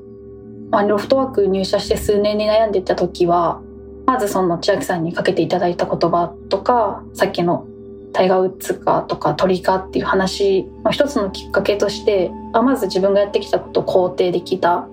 [0.70, 3.62] まあ、ロフトワーク入社して数年に悩んでた時は
[4.06, 7.66] まずその千秋さんにかけていただいた言葉とかさっきの
[8.12, 14.86] タイガー・ウッズかとか鳥かっていう話の一つのきっかけとしてあまず自分がやってきたことを肯定できた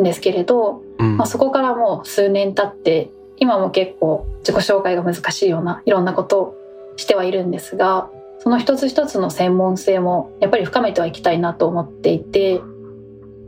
[0.00, 1.16] んですけれど、うん。
[1.18, 6.56] まあ、そこからもう数年経って今も結構自己紹介が難しいようないろんなことを
[6.96, 12.60] してはいるんですがその一つ一つの専門性もやっぱり深めてはいきたいなと思っていて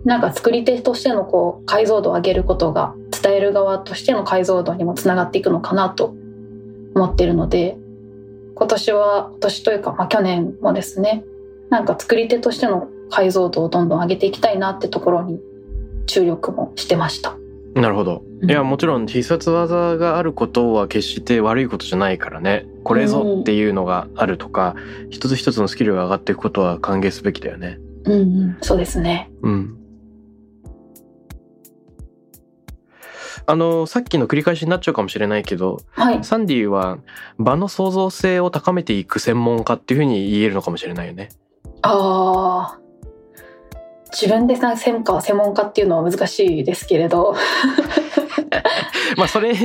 [0.05, 2.95] なんか作り手としてのこう解像度を上げることが
[3.25, 6.15] 伝える側としての解像度にもつながっていくのかなと
[6.95, 7.79] 思っているので
[8.55, 11.25] 今年は今年というか、まあ、去年もですね
[11.71, 15.41] なんか作り手としての解像度をどんどん上げていきたいなってところに
[16.07, 17.37] 注力もしてました。
[17.75, 18.23] なるほど。
[18.43, 22.67] いやもちろん必殺技があることは決して悪いことじゃないからね。
[22.85, 24.77] これぞっていうのがあるとか、
[25.11, 27.81] 一つ一つのスキルが上がっていくことは歓迎すべきだよね。
[28.05, 29.33] うんうん、そうですね。
[29.43, 29.84] うん
[33.47, 36.25] あのさっきの繰り返しになっちゃうかもしれないけどはい。
[36.25, 36.99] サンディは
[37.39, 41.29] 場の創造性を高めていく専門家っていうふうに言えるのかもしれないよね。
[41.83, 42.81] ああ。
[44.13, 47.35] 自分でさ専科専門家っていうのは難しいですけれど、
[49.19, 49.59] まあそれに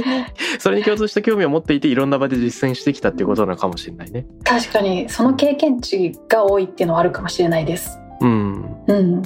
[0.57, 4.25] それに共通した興味を持っていていろんな場で実践してきたっていうことなのかもしれないね。
[4.43, 7.99] 確かにその経験値が多いっていうのはあるかもしれないです。
[8.21, 8.83] うん。
[8.87, 9.23] うん。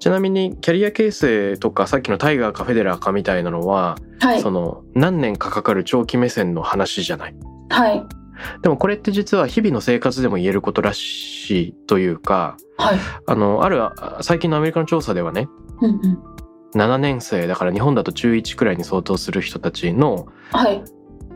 [0.00, 4.50] ちなみにキャリア形成とかさっきのタイガーかフェデラーかみたいなのは、はいそ。
[4.50, 7.34] の何年かかかる長期目線の話じゃない。
[7.68, 8.02] はい。
[8.62, 12.98] でもこれって実は日々の生活でも言えることらしいというかはい。
[13.26, 15.48] あのあるあ最近のアメリカの調査ではね
[15.82, 16.18] うんうん。
[16.74, 20.82] 7年生だから日本だと中1くらいに相当する人たちの、はい。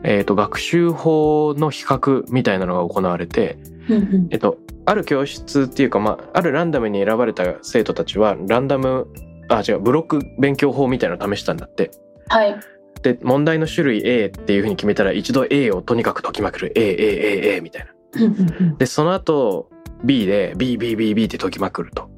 [0.03, 9.07] えー、と学習法の比較みたいなのが行われて、うんうんえっと、ある教室っていうか、まあ、あるランダムに選ばれた生徒たちはランダム
[9.49, 11.91] あ違うブロック勉強法みたいなのを試したんだって。
[12.29, 12.59] はい。
[13.01, 18.75] で問題の種類 A っていうふうに決めたら一度 A をとにかく解きまくる AAAA みたいな。
[18.77, 19.69] でその後
[20.03, 22.09] B で BBBB って解きまくると。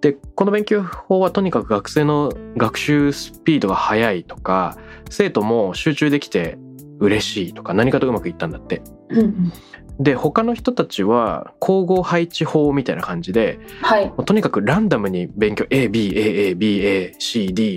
[0.00, 4.78] でこの勉強法はとにかく学生の学習スピードが速いとか
[5.10, 6.56] 生徒も集中できて
[7.00, 8.82] 嬉しいとか何かとうまくいったんだって。
[9.08, 9.52] うんうん
[9.98, 14.12] で他の人たちは交互配置法みたいな感じではい。
[14.24, 16.60] とにかくランダムに勉強 ABAABACD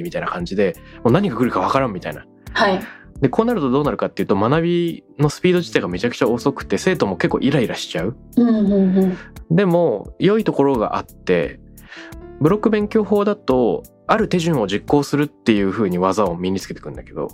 [0.04, 2.26] みたいな感じでもう何が来るかわからんみたいな。
[2.54, 2.80] はい。
[3.22, 8.16] でこうなるとどうなるかっていうと学びのスピード自体がめちゃくちゃ遅くて生徒も結構イライラしちゃう。
[8.38, 9.18] うんうんうん。
[9.52, 11.60] でも良いところがあって
[12.40, 17.30] ブロック勉強法だとある手順を実行するっていう風に技を身につけていくんだけど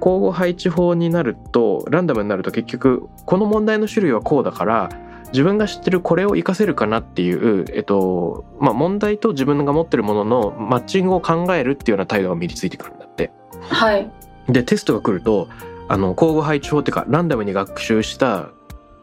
[0.00, 4.88] 交互配置法になるとランダムになると結局この問題の種類はこうだから
[5.32, 13.32] 自分が知ってるこれを活かせるかなっていう、えっとまあ、問題と自分が持ってるもののマッチングを考えるっていうような態度が身についてくるんだって。
[13.68, 14.10] はい。
[14.48, 15.48] でテストが来ると
[15.88, 18.50] あの交互配置法っていうかランダムに学習した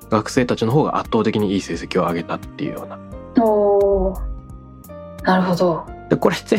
[0.09, 2.99] 学生たちの方が圧倒的にいい成績を上げたっていうような。
[3.43, 4.33] おー
[5.23, 5.85] なるほど。
[6.09, 6.57] でこれって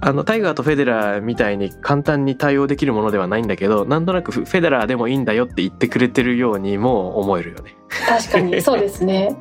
[0.00, 7.74] あのタイガーとフェデラーみたいに簡単に対応できるものではないんだけどなんとなくフフェデラーでもいいんだよって言ってくれてるようにも思えるよね。
[8.06, 9.36] 確かに そうですね。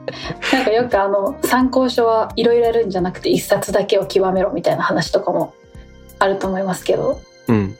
[0.54, 5.54] なんかよくあの参考書はいろいろやるんじゃなくて一冊だけを極めろみたいな話とかも
[6.20, 7.76] あると思いますけど、うん、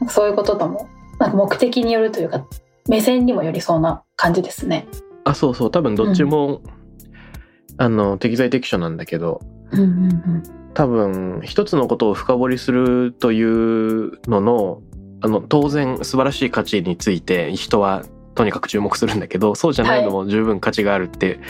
[0.00, 0.86] なんかそういうこととも
[1.18, 2.44] なんか目的によるというか
[2.88, 4.86] 目線にもよりそうな感じですね。
[5.24, 6.60] あそうそう多分どっちも、
[7.76, 9.40] あの適材適所なんだけど
[9.72, 10.59] うんうんうん。
[10.74, 14.82] 多分一つのことを深掘りするというのの
[15.22, 18.04] あの当然素晴らしい価値について人は
[18.34, 21.40] とにかく注目するんだけどそうじゃないのも十分価値があるって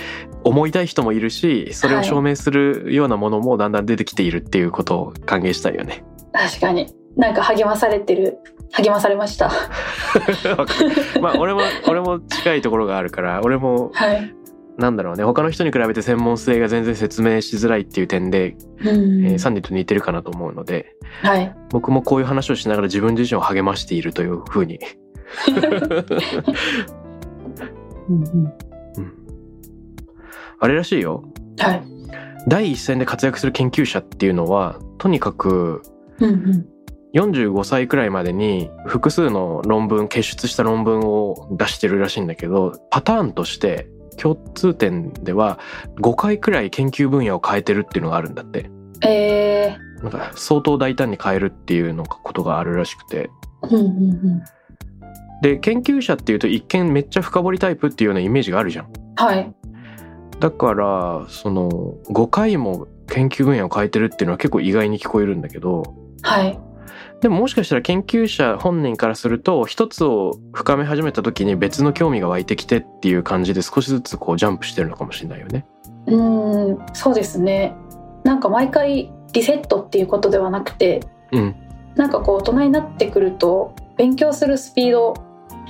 [0.42, 6.04] 思いたい人もいるしそれを証明するようなものもだんだん出てきているっていうことを歓迎したいよね。
[6.32, 8.38] 確かになんか励まされてる
[8.72, 9.50] 励まされました。
[11.20, 14.34] まあ俺も俺も近いところがあるから俺もはい。
[14.80, 15.24] なんだろうね。
[15.24, 19.26] 他の人に比べて専門性が全然説明しづらいっていう点で、うん。
[19.26, 21.54] えーサンディと似てるかなと思うのではい。
[21.70, 24.80] 僕もこういう話をしながら自分自身を励ましているというふうに。
[28.08, 28.54] うんうん。
[30.58, 31.24] あれらしいよ。
[31.58, 31.82] はい。
[32.48, 35.82] 第一線で活躍する研究者っていうのはとにかく
[36.18, 36.66] うんうん。
[37.14, 45.58] 45歳くらいまでに複数の論文結出した論文を出してるらしいんだけどパターンとして共通点では
[46.00, 48.70] 5回くらい研究分野を変えてるっていうのがあるんだって
[49.02, 54.42] えなんか相当大胆に変えるっていうのがことがあるらしくてー、うんうんうん。
[55.42, 59.54] で研究者っていうと一見めっちゃ深掘りタイプっていうようなイメージがあるじゃんはい。
[60.38, 61.68] だからその
[62.10, 66.58] 5回も研究分野を変えてるっていうのは結構意外に聞こえるんだけどはい。
[67.20, 75.66] でももしかしたら研究者本人からすると一つを深め始めた時に別の興味が湧いてきてっていう感じで少しずつこうジャンプしてるのかもしれないよね。
[76.06, 77.74] うーん、そうですね。
[78.24, 81.00] なんか毎回リセットっていうことではなくて、
[81.32, 81.54] うん。
[81.94, 85.14] なんかこう大人になってくると勉強するスピード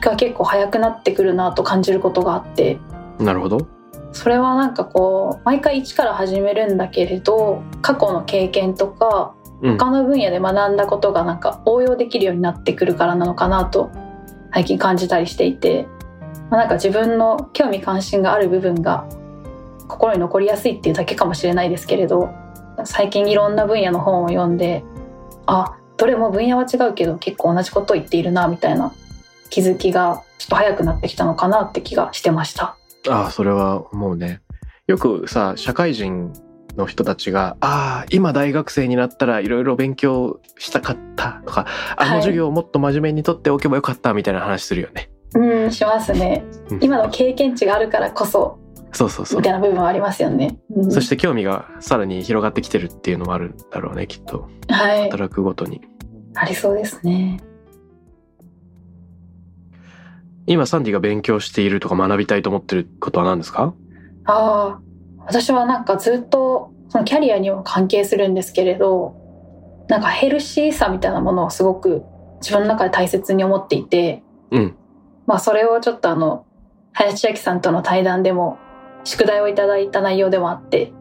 [0.01, 2.79] が結構速くなってくるなと感じることがあって、
[3.19, 3.67] なるほど。
[4.13, 9.40] それはなんかこう毎回一から始めるんだけれど、過去の経験とかうん。
[9.63, 13.91] 他の分野で学んだことがなんか応用できるようになってくるからなのかなと
[14.53, 15.87] 最近感じたりしていて、
[16.51, 19.07] まあ、なんか自分の興味関心がある部分が
[19.87, 22.31] 心に残りやすいっていうだけかもしれないですけれど
[22.85, 24.83] 最近いろんな分野の本を読んで
[25.47, 28.95] あどれも分野は違うけど結構同じことを言っているなみたいな
[29.51, 32.77] 気づきがちょっと早くなってきたのかなって気がしてました。
[33.09, 34.41] ああ、それはもうね。
[34.87, 36.33] よくさ、社会人
[36.81, 41.67] の人たちが、ああ、今大学生になったらいろいろ勉強したかったとか、
[41.97, 45.11] あのはい授業をもっと真面目にとっておけばよかったみたいな話するよね。
[45.35, 48.59] うんしますねうん今の経験値があるからこそ
[48.91, 49.51] そうそうそうみた。
[49.51, 50.59] いな部分はありますよね。
[50.75, 54.49] うんそして興味がさらに広がってきてるっていうのもあるんだろうね、きっと。
[54.69, 55.83] はい、働くごとに。
[56.35, 57.41] ありそうですね。
[60.47, 63.73] 今サンディが勉強しているとか学びたいと思ってることは何ですか？
[64.25, 64.81] ああ、
[65.31, 69.15] 私はなんかずっとそのキャリアにも関係するんですけれど、
[69.89, 72.03] なんかヘルシーさみたいなものをすごく
[72.41, 74.77] 自分の中で大切に思っていて、うん。
[75.27, 76.47] まあそれをちょっとあの、
[76.93, 78.59] 林千秋さんとの対談でも
[79.05, 80.93] 宿題をいただいた内容でもあって、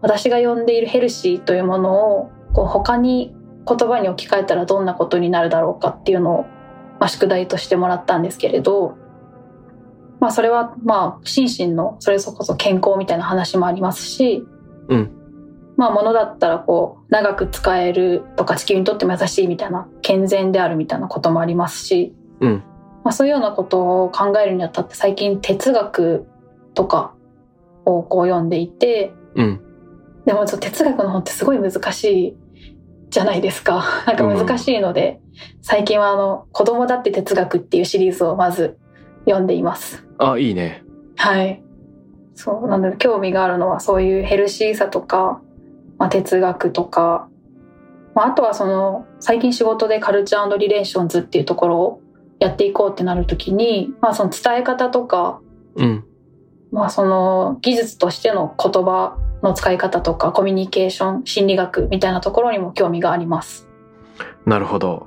[0.00, 3.32] 私が呼んでいるヘルシーというものをこう他に
[3.64, 6.42] 言葉に置き換えたらどんなことになるだろうかっていうのを、
[6.98, 8.96] まあ、宿題としてもらったんですけれど、
[10.22, 14.46] まあそれはまあ心身のそれこそ健康みたいな話もありますし、
[14.88, 15.10] うん。
[15.76, 22.62] まあ物だったらこう長く使えるとか地球にとっても優しいみたいな健全であるみたいなこともありますし、うん。
[23.02, 26.24] まあ、そういうようなことを考えるにあたって最近哲学
[26.74, 27.16] とか
[27.84, 29.60] をこう読んでいてうん。
[30.24, 32.36] でもちょっと哲学の本ってすごい難しい
[33.10, 33.84] じゃないですか。
[34.06, 35.20] なんか難しいので、
[35.62, 38.78] 最近はあの子供だって哲学っていうシリーズをまず
[39.24, 40.06] 読んでいます。
[40.18, 40.84] あ、いいね。
[41.16, 41.62] はい。
[42.34, 45.40] そう、なので興味があるのはそういうヘルシーさとか、
[45.98, 47.28] まあ、哲学とか、
[48.14, 52.02] まあ、あとはその最近仕事で Culture Relations っていうところを
[52.40, 55.40] やっていこうってなるときに、まあその伝え方とか、
[55.76, 56.04] うん。
[56.72, 63.68] まあその技術としての言葉の使い方とかコミュニケーション、心理学みたいなところにも興味があります。
[64.44, 65.06] なるほど。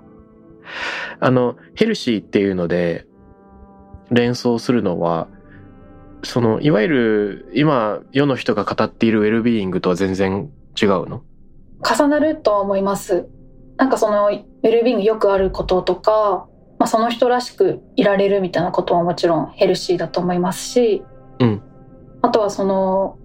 [1.19, 3.05] あの、ヘルシーっていうので
[4.11, 5.27] 連想するのは、
[6.23, 10.49] その、いわゆる今世の人が語っているウェルビーイングとは全然
[10.81, 11.21] 違うの？
[11.83, 13.27] 重なるとは思います。
[13.77, 16.47] なんかそのウェルビーイングよくあることとか、
[16.79, 21.03] まあ、その人らしくいられるみたいなことはもちろんヘルシーだと思いますし、
[21.39, 21.61] うん
[22.21, 23.19] あとはその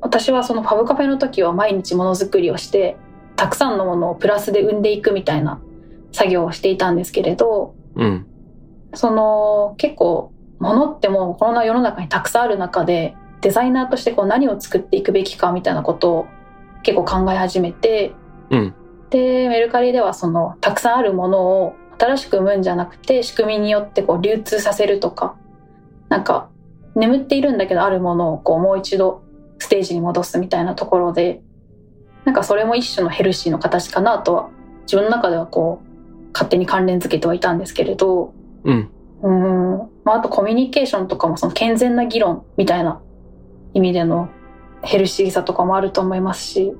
[0.00, 2.96] 私はそのファブカフェの時は毎日ものづくりをして
[3.34, 5.60] たくさんのものをプラスで生んでいくみたいな
[6.12, 8.26] 作業をしていたんですけれどうん。
[8.94, 16.26] その結構物ってもうこの世の中にたくさんある中でデザイナーとしてこう何を作っていくべきかみたいなことを
[16.82, 18.14] 結構考え始めて
[18.50, 18.74] うん。
[19.10, 25.36] でメルカリではそのたくさんあるものを新しく生むんじゃなくて仕組みによってこう流通させるとか
[26.08, 26.48] なんか
[26.94, 29.22] 眠っているんだけどあるものをこうもう一度
[29.58, 31.42] ステージに戻すみたいなところで
[32.24, 34.50] なんかそれも一種のヘルシーの形かなとは
[34.82, 38.32] 自分の中ではこう勝手に関連づけてはいたんですけれど
[38.64, 38.90] うん。
[39.22, 43.00] うん、まあ、あとコミュニケーションとかもその健全な議論みたいな
[43.74, 44.28] 意味での
[44.82, 46.72] ヘルシーさとかもあると思いますし、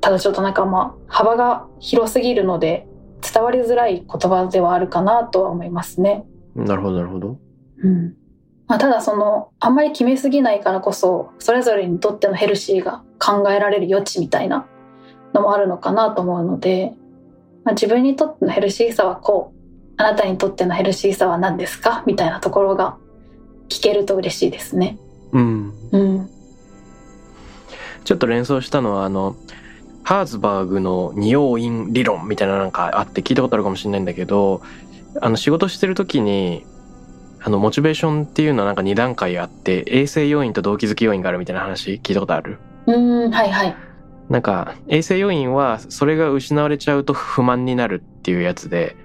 [0.00, 2.86] ただちょっとなんかまあ幅が広すぎるので
[3.20, 6.24] 伝わりづらい言葉ではあるかなとは思いますね。
[6.54, 7.38] なるほど、なるほど。
[7.82, 8.14] うん。
[8.66, 14.66] まあ、ただそのあんまり決めすぎないからこそそれぞれにとってのヘルシーが考えられる余地みたいな
[15.34, 16.94] のもあるのかなと思うので、
[17.64, 19.53] まあ、自分にとってのヘルシーさはこう
[19.96, 22.02] あなたにとってのヘルシーさは何ですか？
[22.06, 22.96] みたいなところが
[23.68, 24.98] 聞けると嬉しいですね。
[25.32, 25.72] うん。
[25.92, 26.30] うん、
[28.04, 29.36] ちょっと連想したのはあの
[30.02, 34.62] ハーズバーグの二要因理論みたいななんかあって聞いたことあるかもしれないんだけど
[35.20, 36.66] あの仕事してる時に
[37.42, 42.58] あのモチベーションっていうのはなんか2段階あって衛生要因と動機づけ要因があるみたいな話聞いたことある？
[42.86, 43.76] うん、はいはい。
[44.28, 48.96] なんか衛生要因はそれが失われちゃうと不満になるっていうやつで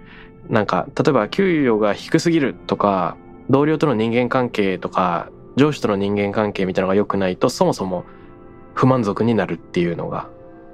[0.49, 3.17] なんか例えば給与が低すぎるとか
[3.49, 8.05] 同僚との人間関係とか上司との人間関係みたいなのが良くないとそもそも
[8.73, 10.29] 不満足になるっていうのが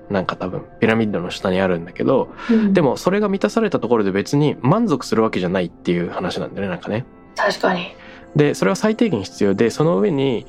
[0.09, 7.05] なんか多分ピラミッドの下にあるんだけどうんでもそれが満たされたところで別に満足するわけじゃないっていう話なんだよねなんかね。
[7.36, 7.95] 確かに。
[8.36, 10.45] でそれは最低限必要でその上に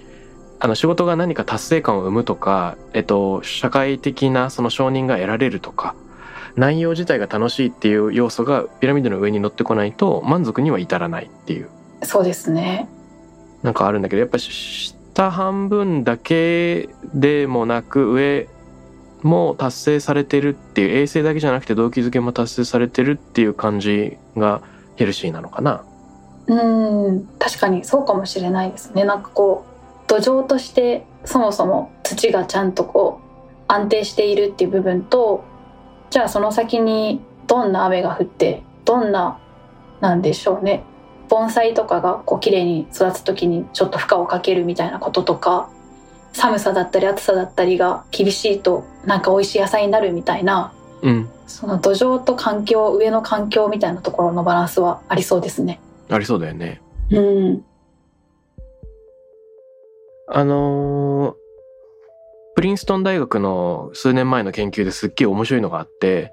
[0.58, 5.94] あの仕事が何か達成感を生むとか、えっと、社会的なその承認が得られるとか
[6.56, 11.68] 内容自体が楽しいっていう要素がピラミッドの上に乗ってこないと満足には至らないっていう
[12.02, 12.88] そうですね。
[13.62, 18.48] なんかあるんだけどやっぱ下半分だけでもなく上
[19.22, 24.62] も達成されてるっていう衛生だけじゃなくて動機づけも達成されてるっていう感じが
[24.96, 25.84] ヘルシーなのかな。
[26.48, 29.04] うん、確かにそうかもしれないですね。
[29.04, 35.44] なんかこう土壌としてそもそも土がちゃんとこう安定しているっていう部分と、
[36.10, 39.38] じゃあその先にどんな雨が降ってどんな
[40.00, 40.84] なんでしょうね。
[41.28, 45.68] 盆栽とかがこう綺麗に育つ時にちょっと負荷をかけるみたいなこととか、
[46.32, 55.80] 寒さだったり暑さだったりが厳しいとなんか美味しい野菜になるみたいな、うんその土壌と環境上の環境みたいなところのバランスはありそうですね。
[56.10, 56.82] ありそうだよね。
[57.10, 57.64] うん。
[60.28, 61.45] あのー
[62.56, 66.32] プリンストン大学の数年前の研究ですっげえ面白いのがあって、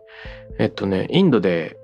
[0.57, 1.78] えっとね、インドで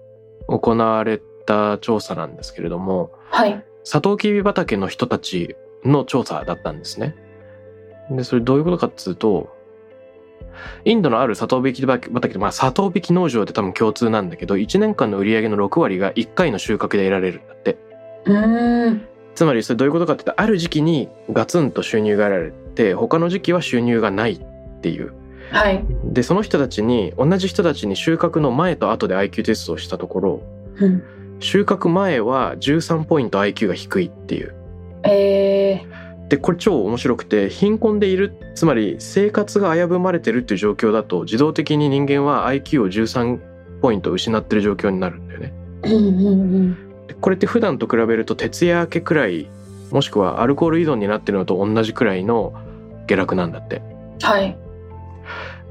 [0.47, 3.65] 行われた調査なんですけれども、はい。
[3.83, 7.15] サトウキビ畑の人たちの調査だったんですね。
[8.09, 9.49] で、それどういうことかっつうと、
[10.85, 17.77] インドのあるサトウキビ畑、まあ、サトウビキ農場で多分共通なんだけど、1年間の売り上げの6割が1回の収穫で得られるんだって。
[18.23, 19.05] うーん。
[19.35, 24.41] つまりそれどういうことかって言ったらある時期にガツンと収入が得られて他の時期は収入がないっ
[24.82, 25.13] ていう
[25.51, 25.84] はい。
[26.05, 30.41] でその人たちに同じ人たちに収穫の前と後で IQ テストをしたところ
[30.80, 31.03] うん。
[31.41, 34.53] 収穫前は13ポイント IQ が低いっていう
[35.03, 35.86] え
[36.30, 43.39] でこれ超面白くて貧困でいるつまり生活が危ぶまれてるっていう状況だと自動的に人間は IQ を13
[43.82, 45.95] ポイント失ってる状況になるんだよねー。
[45.95, 47.07] うんうんうん。
[47.07, 49.49] でこれって普段と比べると徹夜明けくらい
[49.91, 52.53] もしくはアルコール依存になってるのと同じくらいの
[53.10, 53.82] 下落なんだって。
[54.22, 54.57] はい。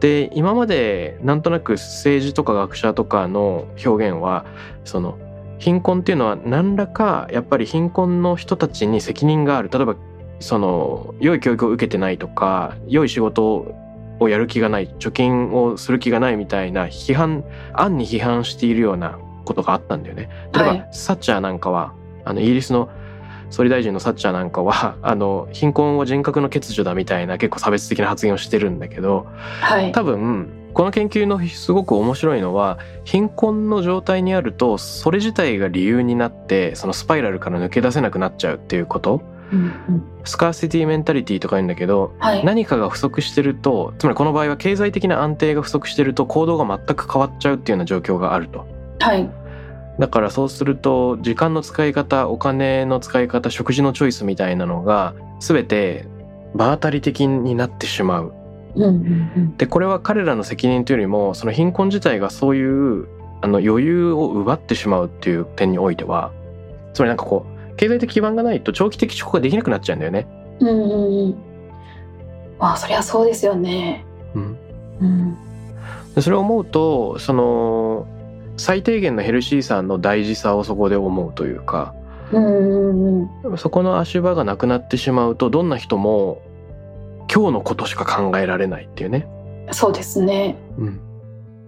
[0.01, 4.47] で今までなんとなく政治とか学者とかの表現は
[4.85, 5.19] その
[5.59, 9.97] 貧困っていうのは何らかやっぱり貧困の人たちに責任がある例えば
[10.39, 13.75] その良い教育を受けてないとか良い仕事
[14.21, 20.29] をやる気がない貯金をする気がないみたいな批判暗に批判しているようなことがあったんだよね。
[20.53, 22.89] 例えば、はいサッチャーなんかはあのイギリスの
[23.51, 29.27] 総理大臣のサッチャーなんかは あの貧困は人格の欠如だみたいな結構差別的な発言をしてるんだけど
[29.61, 29.93] はい。
[29.93, 40.03] 多分この研究のすごく面白いのは貧困の状態にあるとそれ自体が理由になってそのスパイラルから抜け出せなくなっちゃうっていうことうんうん。
[40.25, 42.45] スカーシティメンタリティとか言うんだけどはい。
[42.45, 48.67] 何かが不足してるとつまりこの場合は経済的な安定が不足してると行動が全く変わっちゃうっていうような状況があると。
[49.01, 49.31] はい。
[49.99, 56.07] だからそうすると時間の使い方お金の使い方食事のチョイスみたいなのが全て
[56.55, 58.33] 場当たり的になってしまう。
[59.57, 63.09] でこれは彼らの責任というよりもその貧困自体がそういう
[63.41, 66.33] あの余裕を奪ってしまうっていう点においては
[66.95, 70.27] つまりなんかこう経済的基盤がないと長期的思考ができなくなっちゃうんだよね。
[70.61, 71.35] うんうんうん。
[72.59, 74.05] まあ、そりゃそうですよね。
[74.35, 74.59] うん、
[75.01, 75.37] うん。
[76.15, 78.07] でそれを思うとその
[78.59, 81.95] 最低限のヘルシーさの大事さをそこで思うというか
[82.33, 83.29] うん。
[83.57, 86.43] そこの足場がなくなってしまうとどんな人も
[87.33, 89.27] 今日のことしか考えられないっていうね。
[89.73, 90.57] そうですね。
[90.77, 91.01] うん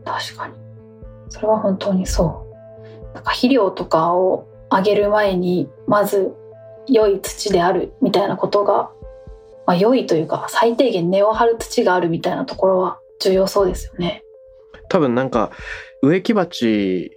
[0.04, 0.54] 確かに。
[1.28, 2.46] それは本当にそ
[2.82, 3.14] う。
[3.14, 6.34] なんか肥料とかをあげる前に、まず
[6.88, 8.90] 良い土であるみたいなことが、
[9.66, 14.24] まあ良いというか最低限根を張る土があるみたいなところは重要そうですよね。
[14.88, 15.50] 多分なんか
[16.02, 17.12] 植木鉢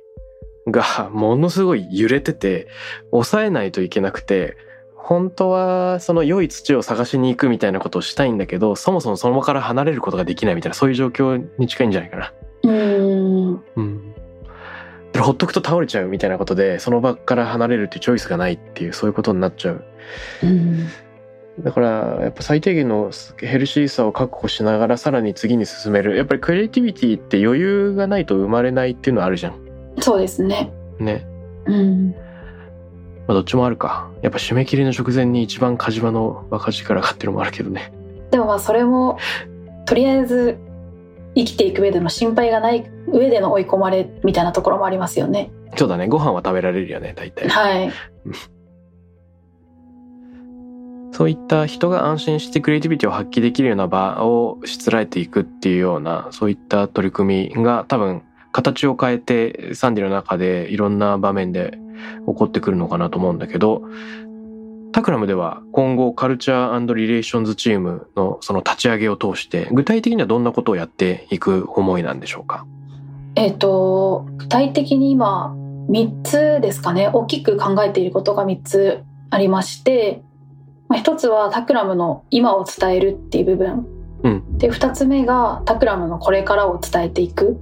[0.67, 2.67] がものすごい揺れてて
[3.11, 4.55] 抑えないといけなくて
[4.95, 12.33] 本当はその良い土を探しに行くみたいなことをしたいんだけどそもそもその場から離れることができないみたいなそういう状況に近いんじゃないかな。
[12.63, 14.13] うんうん、
[15.11, 19.83] でほっとくと倒れちゃうみたいなことでその場から離れるっていうチョイスがないっていうそういうことになっちゃう。
[20.43, 20.87] うん
[21.59, 29.55] だからやっぱ最低限のヘルシーさを確保しながらさらに次に進めるやっぱりクリエイティビティって余裕がないと生まれないっていうのはあるじゃん。
[29.99, 30.71] そうですね。
[30.99, 31.25] ね。
[31.65, 32.15] うん
[33.27, 34.09] まあどっちもあるか。
[34.21, 37.93] やっぱ締め切りの直前に一番火事場のバカ力がっていうのもあるけどね。
[38.31, 39.19] でもまあそれも
[39.85, 40.57] とりあえず
[41.35, 45.51] 生きていく上での心配がない上での追い込まれみたいなところもありますよね。
[45.75, 46.07] そうだね。
[46.07, 47.47] ご飯は食べられるよね、大体。
[47.47, 47.91] はい。
[51.13, 61.77] そういった人が安心してクリエイティビティを発揮できるような場をしつらえていくっていうような、そういった取り組みが多分形を変えてサンディの中でいろんな場面で
[62.27, 63.83] 起こってくるのかなと思うんだけど、
[64.91, 72.65] タクラムでは今後カルチャーリレーションズチームのその立ち上げを通して具体的にはどんなことをやっていく思いなんでしょうか？
[73.35, 75.55] えっ、と具体的に今
[75.89, 77.09] 3つですかね。
[77.11, 80.21] 大きく考えていることが3つありまして、
[80.93, 83.87] まあ、1つはタクラムの今を伝えるっていう部分
[84.21, 84.57] うん。
[84.59, 87.57] で2つ目がタクラムのこれからを伝えていく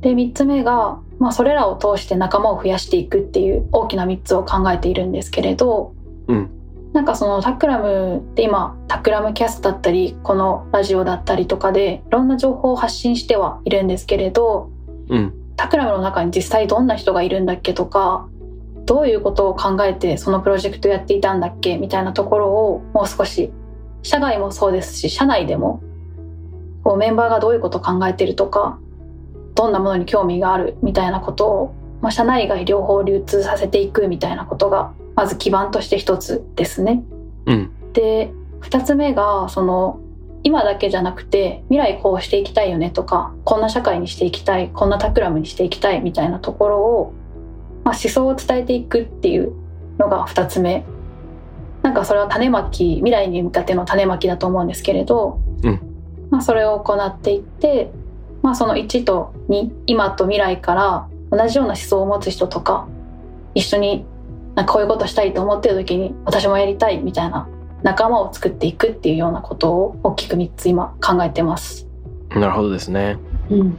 [0.00, 5.94] で3つ目が、まあ、それらを通して仲間を増やしていくっていう大きな3つを考えているんですけれど
[6.28, 6.50] うん。
[6.94, 14.70] なんかそのタクラムって今タクラムキャストだったりこのラジオだったりとかでいろんな情報を発信してはいるんですけれど
[15.10, 15.34] うん。
[15.58, 18.30] タクラムの中に実際どんな人がいるんだっけとか
[18.86, 21.76] どういうことを考えてそのプロジェクトをやっていたんだっけ？
[21.76, 23.52] みたいなところをもう少し
[24.02, 25.82] 社外もそうですし社内でも
[26.84, 28.78] こうメンバーがどういうことを考えてるとか
[29.56, 30.76] どんなものに興味がある？
[30.82, 37.02] みたいなことを、まあ、社内外両方流通させていくみたいなことがまず基盤として一つですね。
[37.46, 37.92] うん。
[37.92, 38.30] で
[38.60, 40.00] 2つ目がその
[40.44, 47.12] 今だけじゃなくて未来こうしていきたいよねとかこんな社会にしていきたいこんなタクラムにしていきたいみたいなところを、
[47.86, 49.52] まあ、思想を伝えていくっていう
[49.96, 50.84] のが2つ目
[51.82, 55.80] なんかそれは種まき未来に向かっての種まきだと思うんですけれど、うん
[56.28, 57.92] まあ、それを行っていって、
[58.42, 62.88] まあ、その1と2今と未来から同じような思想を持つ人とか
[63.54, 64.04] 一緒に
[64.56, 67.48] なんかこういうことしたいと思ってる時に私もやりたいみたいな
[67.84, 71.86] 仲間を作っていくっていうようなことを大きく3つ今考えてます。
[72.30, 73.16] なるほどですね。
[73.48, 73.78] うん、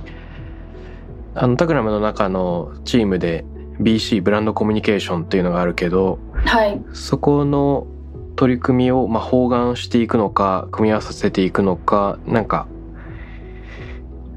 [1.35, 3.43] あのタクラムの中のチームで
[3.81, 7.87] BC ブランドコミュニケーションっていうのがあるけどはい、そこの
[8.35, 12.67] 取り組みをまあ包含していくのか組み合わせていくのかなんか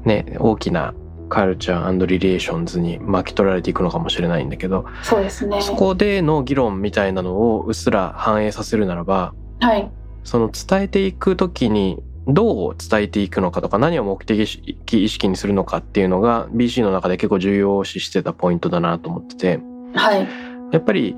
[0.03, 0.93] ね大きな
[1.29, 5.61] Culture Relations に巻き取られていくのかもしれないんだけどそうですね。
[5.61, 9.91] そこでの議論みたいなのをうっすら反映させるならばはい、
[10.23, 19.59] その伝えていく時にどう伝えていくのかとか何を目的意識にするのかっていうのが BC の中で結構重要視してたポイントだなと思ってて
[19.93, 20.27] はい、
[20.71, 21.15] やっぱり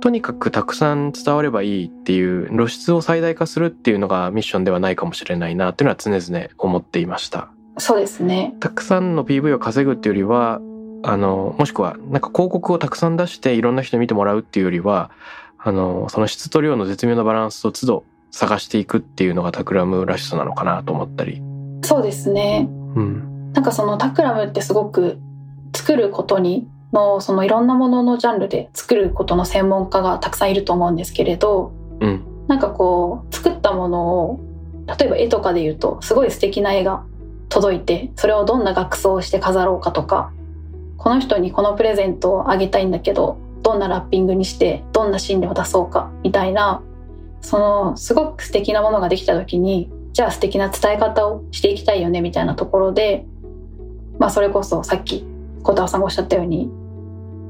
[0.00, 7.50] とにかくたくさん伝わればいいっていう露出を最大化するっていうのがミッションではないかもしれないなっていうのは常々思っていました。
[7.78, 8.54] そうですね。
[8.60, 10.60] たくさんの PV を稼ぐっていうよりは
[11.02, 15.10] あのもしくはなんか広告をたくさん出していろんな人に見てもらうっていうよりは
[15.58, 18.04] あのその質と量の絶妙なバランスを都度
[18.36, 21.40] 探していくっていうのがタクラムらしさなのかなと思ったり。
[21.82, 22.68] そうですね。
[22.94, 23.52] うん。
[23.54, 25.18] なんかそのタクラムってすごく
[25.74, 32.24] 作ることにのそのいろんなもののジャンルで作ることの専門家がたくさんいると思うんですけれどうん。
[32.46, 34.40] なんかこう作ったものを
[34.98, 37.04] 例えば絵とかで言うとすごい素敵な絵が
[37.48, 40.30] 届いてそれをどんな額装をして飾ろうかとか
[40.98, 46.82] この人にこのプレゼントをあげたいんだけどどんなラッピングにしてどんなシーンで渡そうかみたいな
[47.40, 53.24] そのすごく素敵なものができた時にじゃあ素敵な伝え方をしていきたいよねみたいなところで
[54.18, 55.24] まあそれこそさっき
[55.62, 56.70] 小田さんがおっしゃったように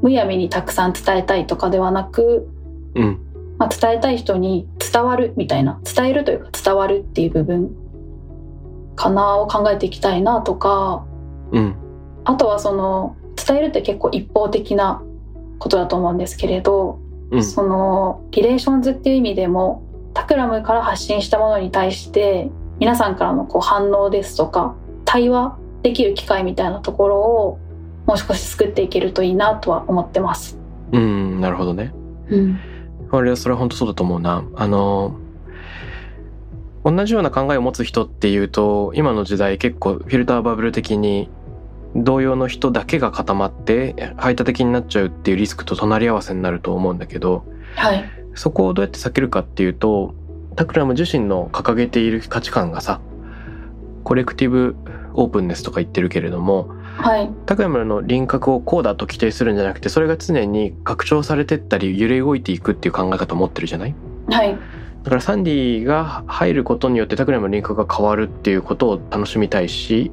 [0.02, 2.48] むやみにたくさん伝えたいとかではなく
[2.94, 3.20] うん。
[3.58, 7.74] まあ、伝えたい人に伝わるみたいな伝えるというか伝わるっていう部分
[8.96, 11.06] かなを考えていきたいなとか
[11.52, 11.76] うん。
[12.24, 15.02] あとはその伝えるって結構一方的な
[15.58, 16.98] ことだと思うんですけれど、
[17.30, 17.44] うん。
[17.44, 19.82] そのリレーションズっていう意味でも
[20.14, 24.74] タクラムから発信したものに対して皆さんからのこう反応ですとか
[25.04, 27.58] 対話できる機会みたいなところを
[28.06, 30.58] もう少し作っていけるといいなとは思ってます。
[30.92, 31.40] うん。
[31.40, 31.92] なるほどね。
[32.28, 32.58] うん、
[33.12, 34.44] 俺はそれは本当そうだと思うな。
[34.54, 35.16] あの、
[36.84, 41.28] 同じような考えを持つ人っていうと、今の時代結構フィルターバブル的に
[41.94, 50.14] 同様の人だけが固まって排他的になっちゃうっていうリスクと隣り合わせになると思うんだけど、はい、そこをどうやって避けるかっていうと
[50.56, 53.00] タクラム自身の掲げている価値観がさ
[54.04, 54.76] コレクティブ
[55.14, 57.30] オープンネスとか言ってるけれどもはい。
[57.44, 63.94] タクラムの輪郭をこうだと規定するんじゃなくてそれが常に拡張されてったり揺れ動いていくっていう考え方を持ってるじゃない？
[64.30, 64.58] はい。
[65.02, 70.10] だからサンディが入ることによってタクラムの輪郭が変わるっていうことを楽しみたいし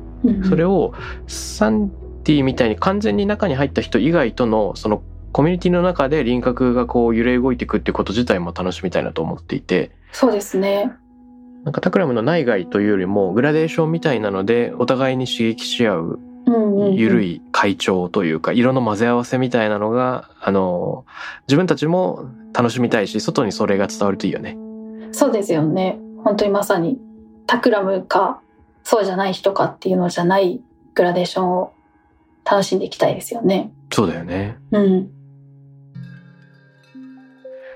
[0.48, 0.94] それをを
[1.28, 1.92] サン
[2.24, 9.92] ディみたいに完全に中に入った人以外とのそのコミュニティの中で輪郭がこう揺れ動いていくっていうこと自体も楽しみたいなと思っていて。
[10.12, 10.92] そうですね。
[11.64, 16.20] なんかタクラムの内外というよりもグラデーションみたいなのでお互いに刺激し合う
[16.94, 21.06] 緩い会長というか色の混ぜ合わせみたいなのがあの
[21.48, 24.58] 自分たちも楽しみたいし外にそれが伝わるといいよね。
[25.14, 25.98] そうですよね。
[26.26, 27.00] 本当にまさに
[27.48, 28.42] タクラムか
[28.84, 30.62] そうじゃない人かっていうのじゃない
[30.94, 31.74] グラデーションを
[32.46, 33.72] 楽しんでいきたいですよね。
[33.92, 34.58] そうだよね。
[34.72, 35.10] うん。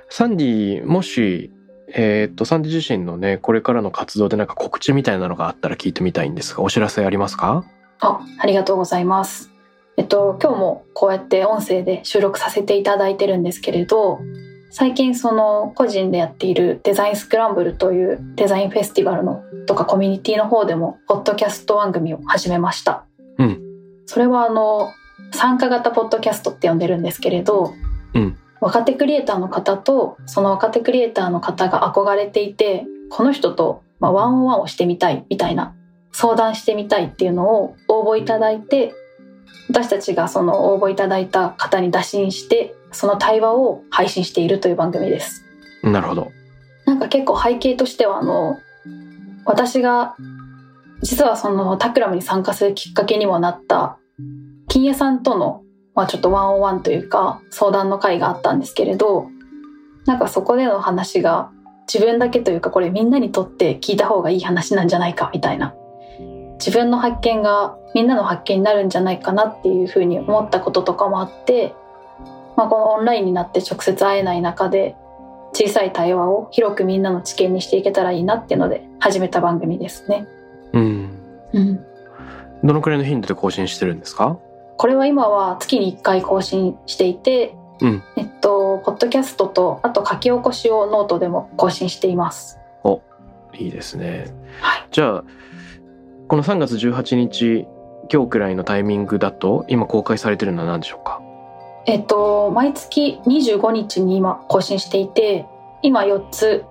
[0.09, 1.51] サンディもし
[1.93, 7.65] えーっとサンディ自身のねこれからの活動でなんか告知みたいなのがあったら聞いてみたいんですがお知らせありますか？
[7.99, 9.51] あありがとうございます。
[9.95, 14.19] えっと今日もこうやって音声で収録させていただいてるんですけれど
[14.79, 23.03] 最近その個人でやっているデザインスクランブルというデザインフェスティバルのとかコミュニティの方でもポッドキャスト番組を始めました。
[23.39, 23.59] うん
[24.05, 24.91] それはあの
[25.33, 27.73] 参加型ポッドキャストって呼んでるんですけれど、
[28.13, 35.73] うん若手クリエイターの方とその若手クリエイターの方が憧れていてこの人とまあワンオンワンをしてみたいみたいな
[36.11, 38.93] 相談してみたいっていうのを応募いただいて
[39.69, 45.43] 私たちがその応募いただいた方に打診してその対話を配信しているという番組です。
[45.83, 46.31] なるほど。
[46.85, 48.57] なんか結構背景としてはあの
[49.45, 50.15] 私が
[51.01, 53.97] 実はそのタクラムに参加するきっかけにもなった
[54.67, 55.63] 金屋さんとの、
[55.95, 59.29] まあ、ちょっとワンオンワンというか相談の会があったんですけれど
[60.05, 61.51] なんかそこでの話が
[61.91, 65.75] 自分だけというかこれみんなにとって聞いた方がいい話なんじゃないかみたいな
[66.59, 71.73] 自分の発見がみんなの発見になるんじゃないかなっていうふうに思ったこととかもあって、
[72.57, 74.95] まあ、このオンラインになって直接会えない中で
[75.53, 80.27] 小さい対話を広くみんなの知見にしていけたらいいなっていうので始めた番組ですね。
[80.73, 81.09] うん。
[81.53, 81.85] うん、
[82.63, 84.37] どのくらいの頻度で更新してるんですか？
[84.77, 92.59] これは今は月に1回更新していて、うんえっとポッドキャストとあと書き起こしをノートでも更新しています。
[93.53, 94.25] いいですね。
[94.61, 94.87] はい。
[94.91, 95.23] じゃあ
[96.27, 97.65] この3月18日
[98.11, 101.21] 今日くらいのタイミングだと今公開されてるのは何でしょうか？
[101.87, 105.45] えっと毎月25日に今更新していて
[105.81, 106.65] 今4つ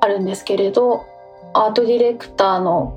[0.00, 1.06] あるんですけれど
[1.54, 2.94] アートディレクターの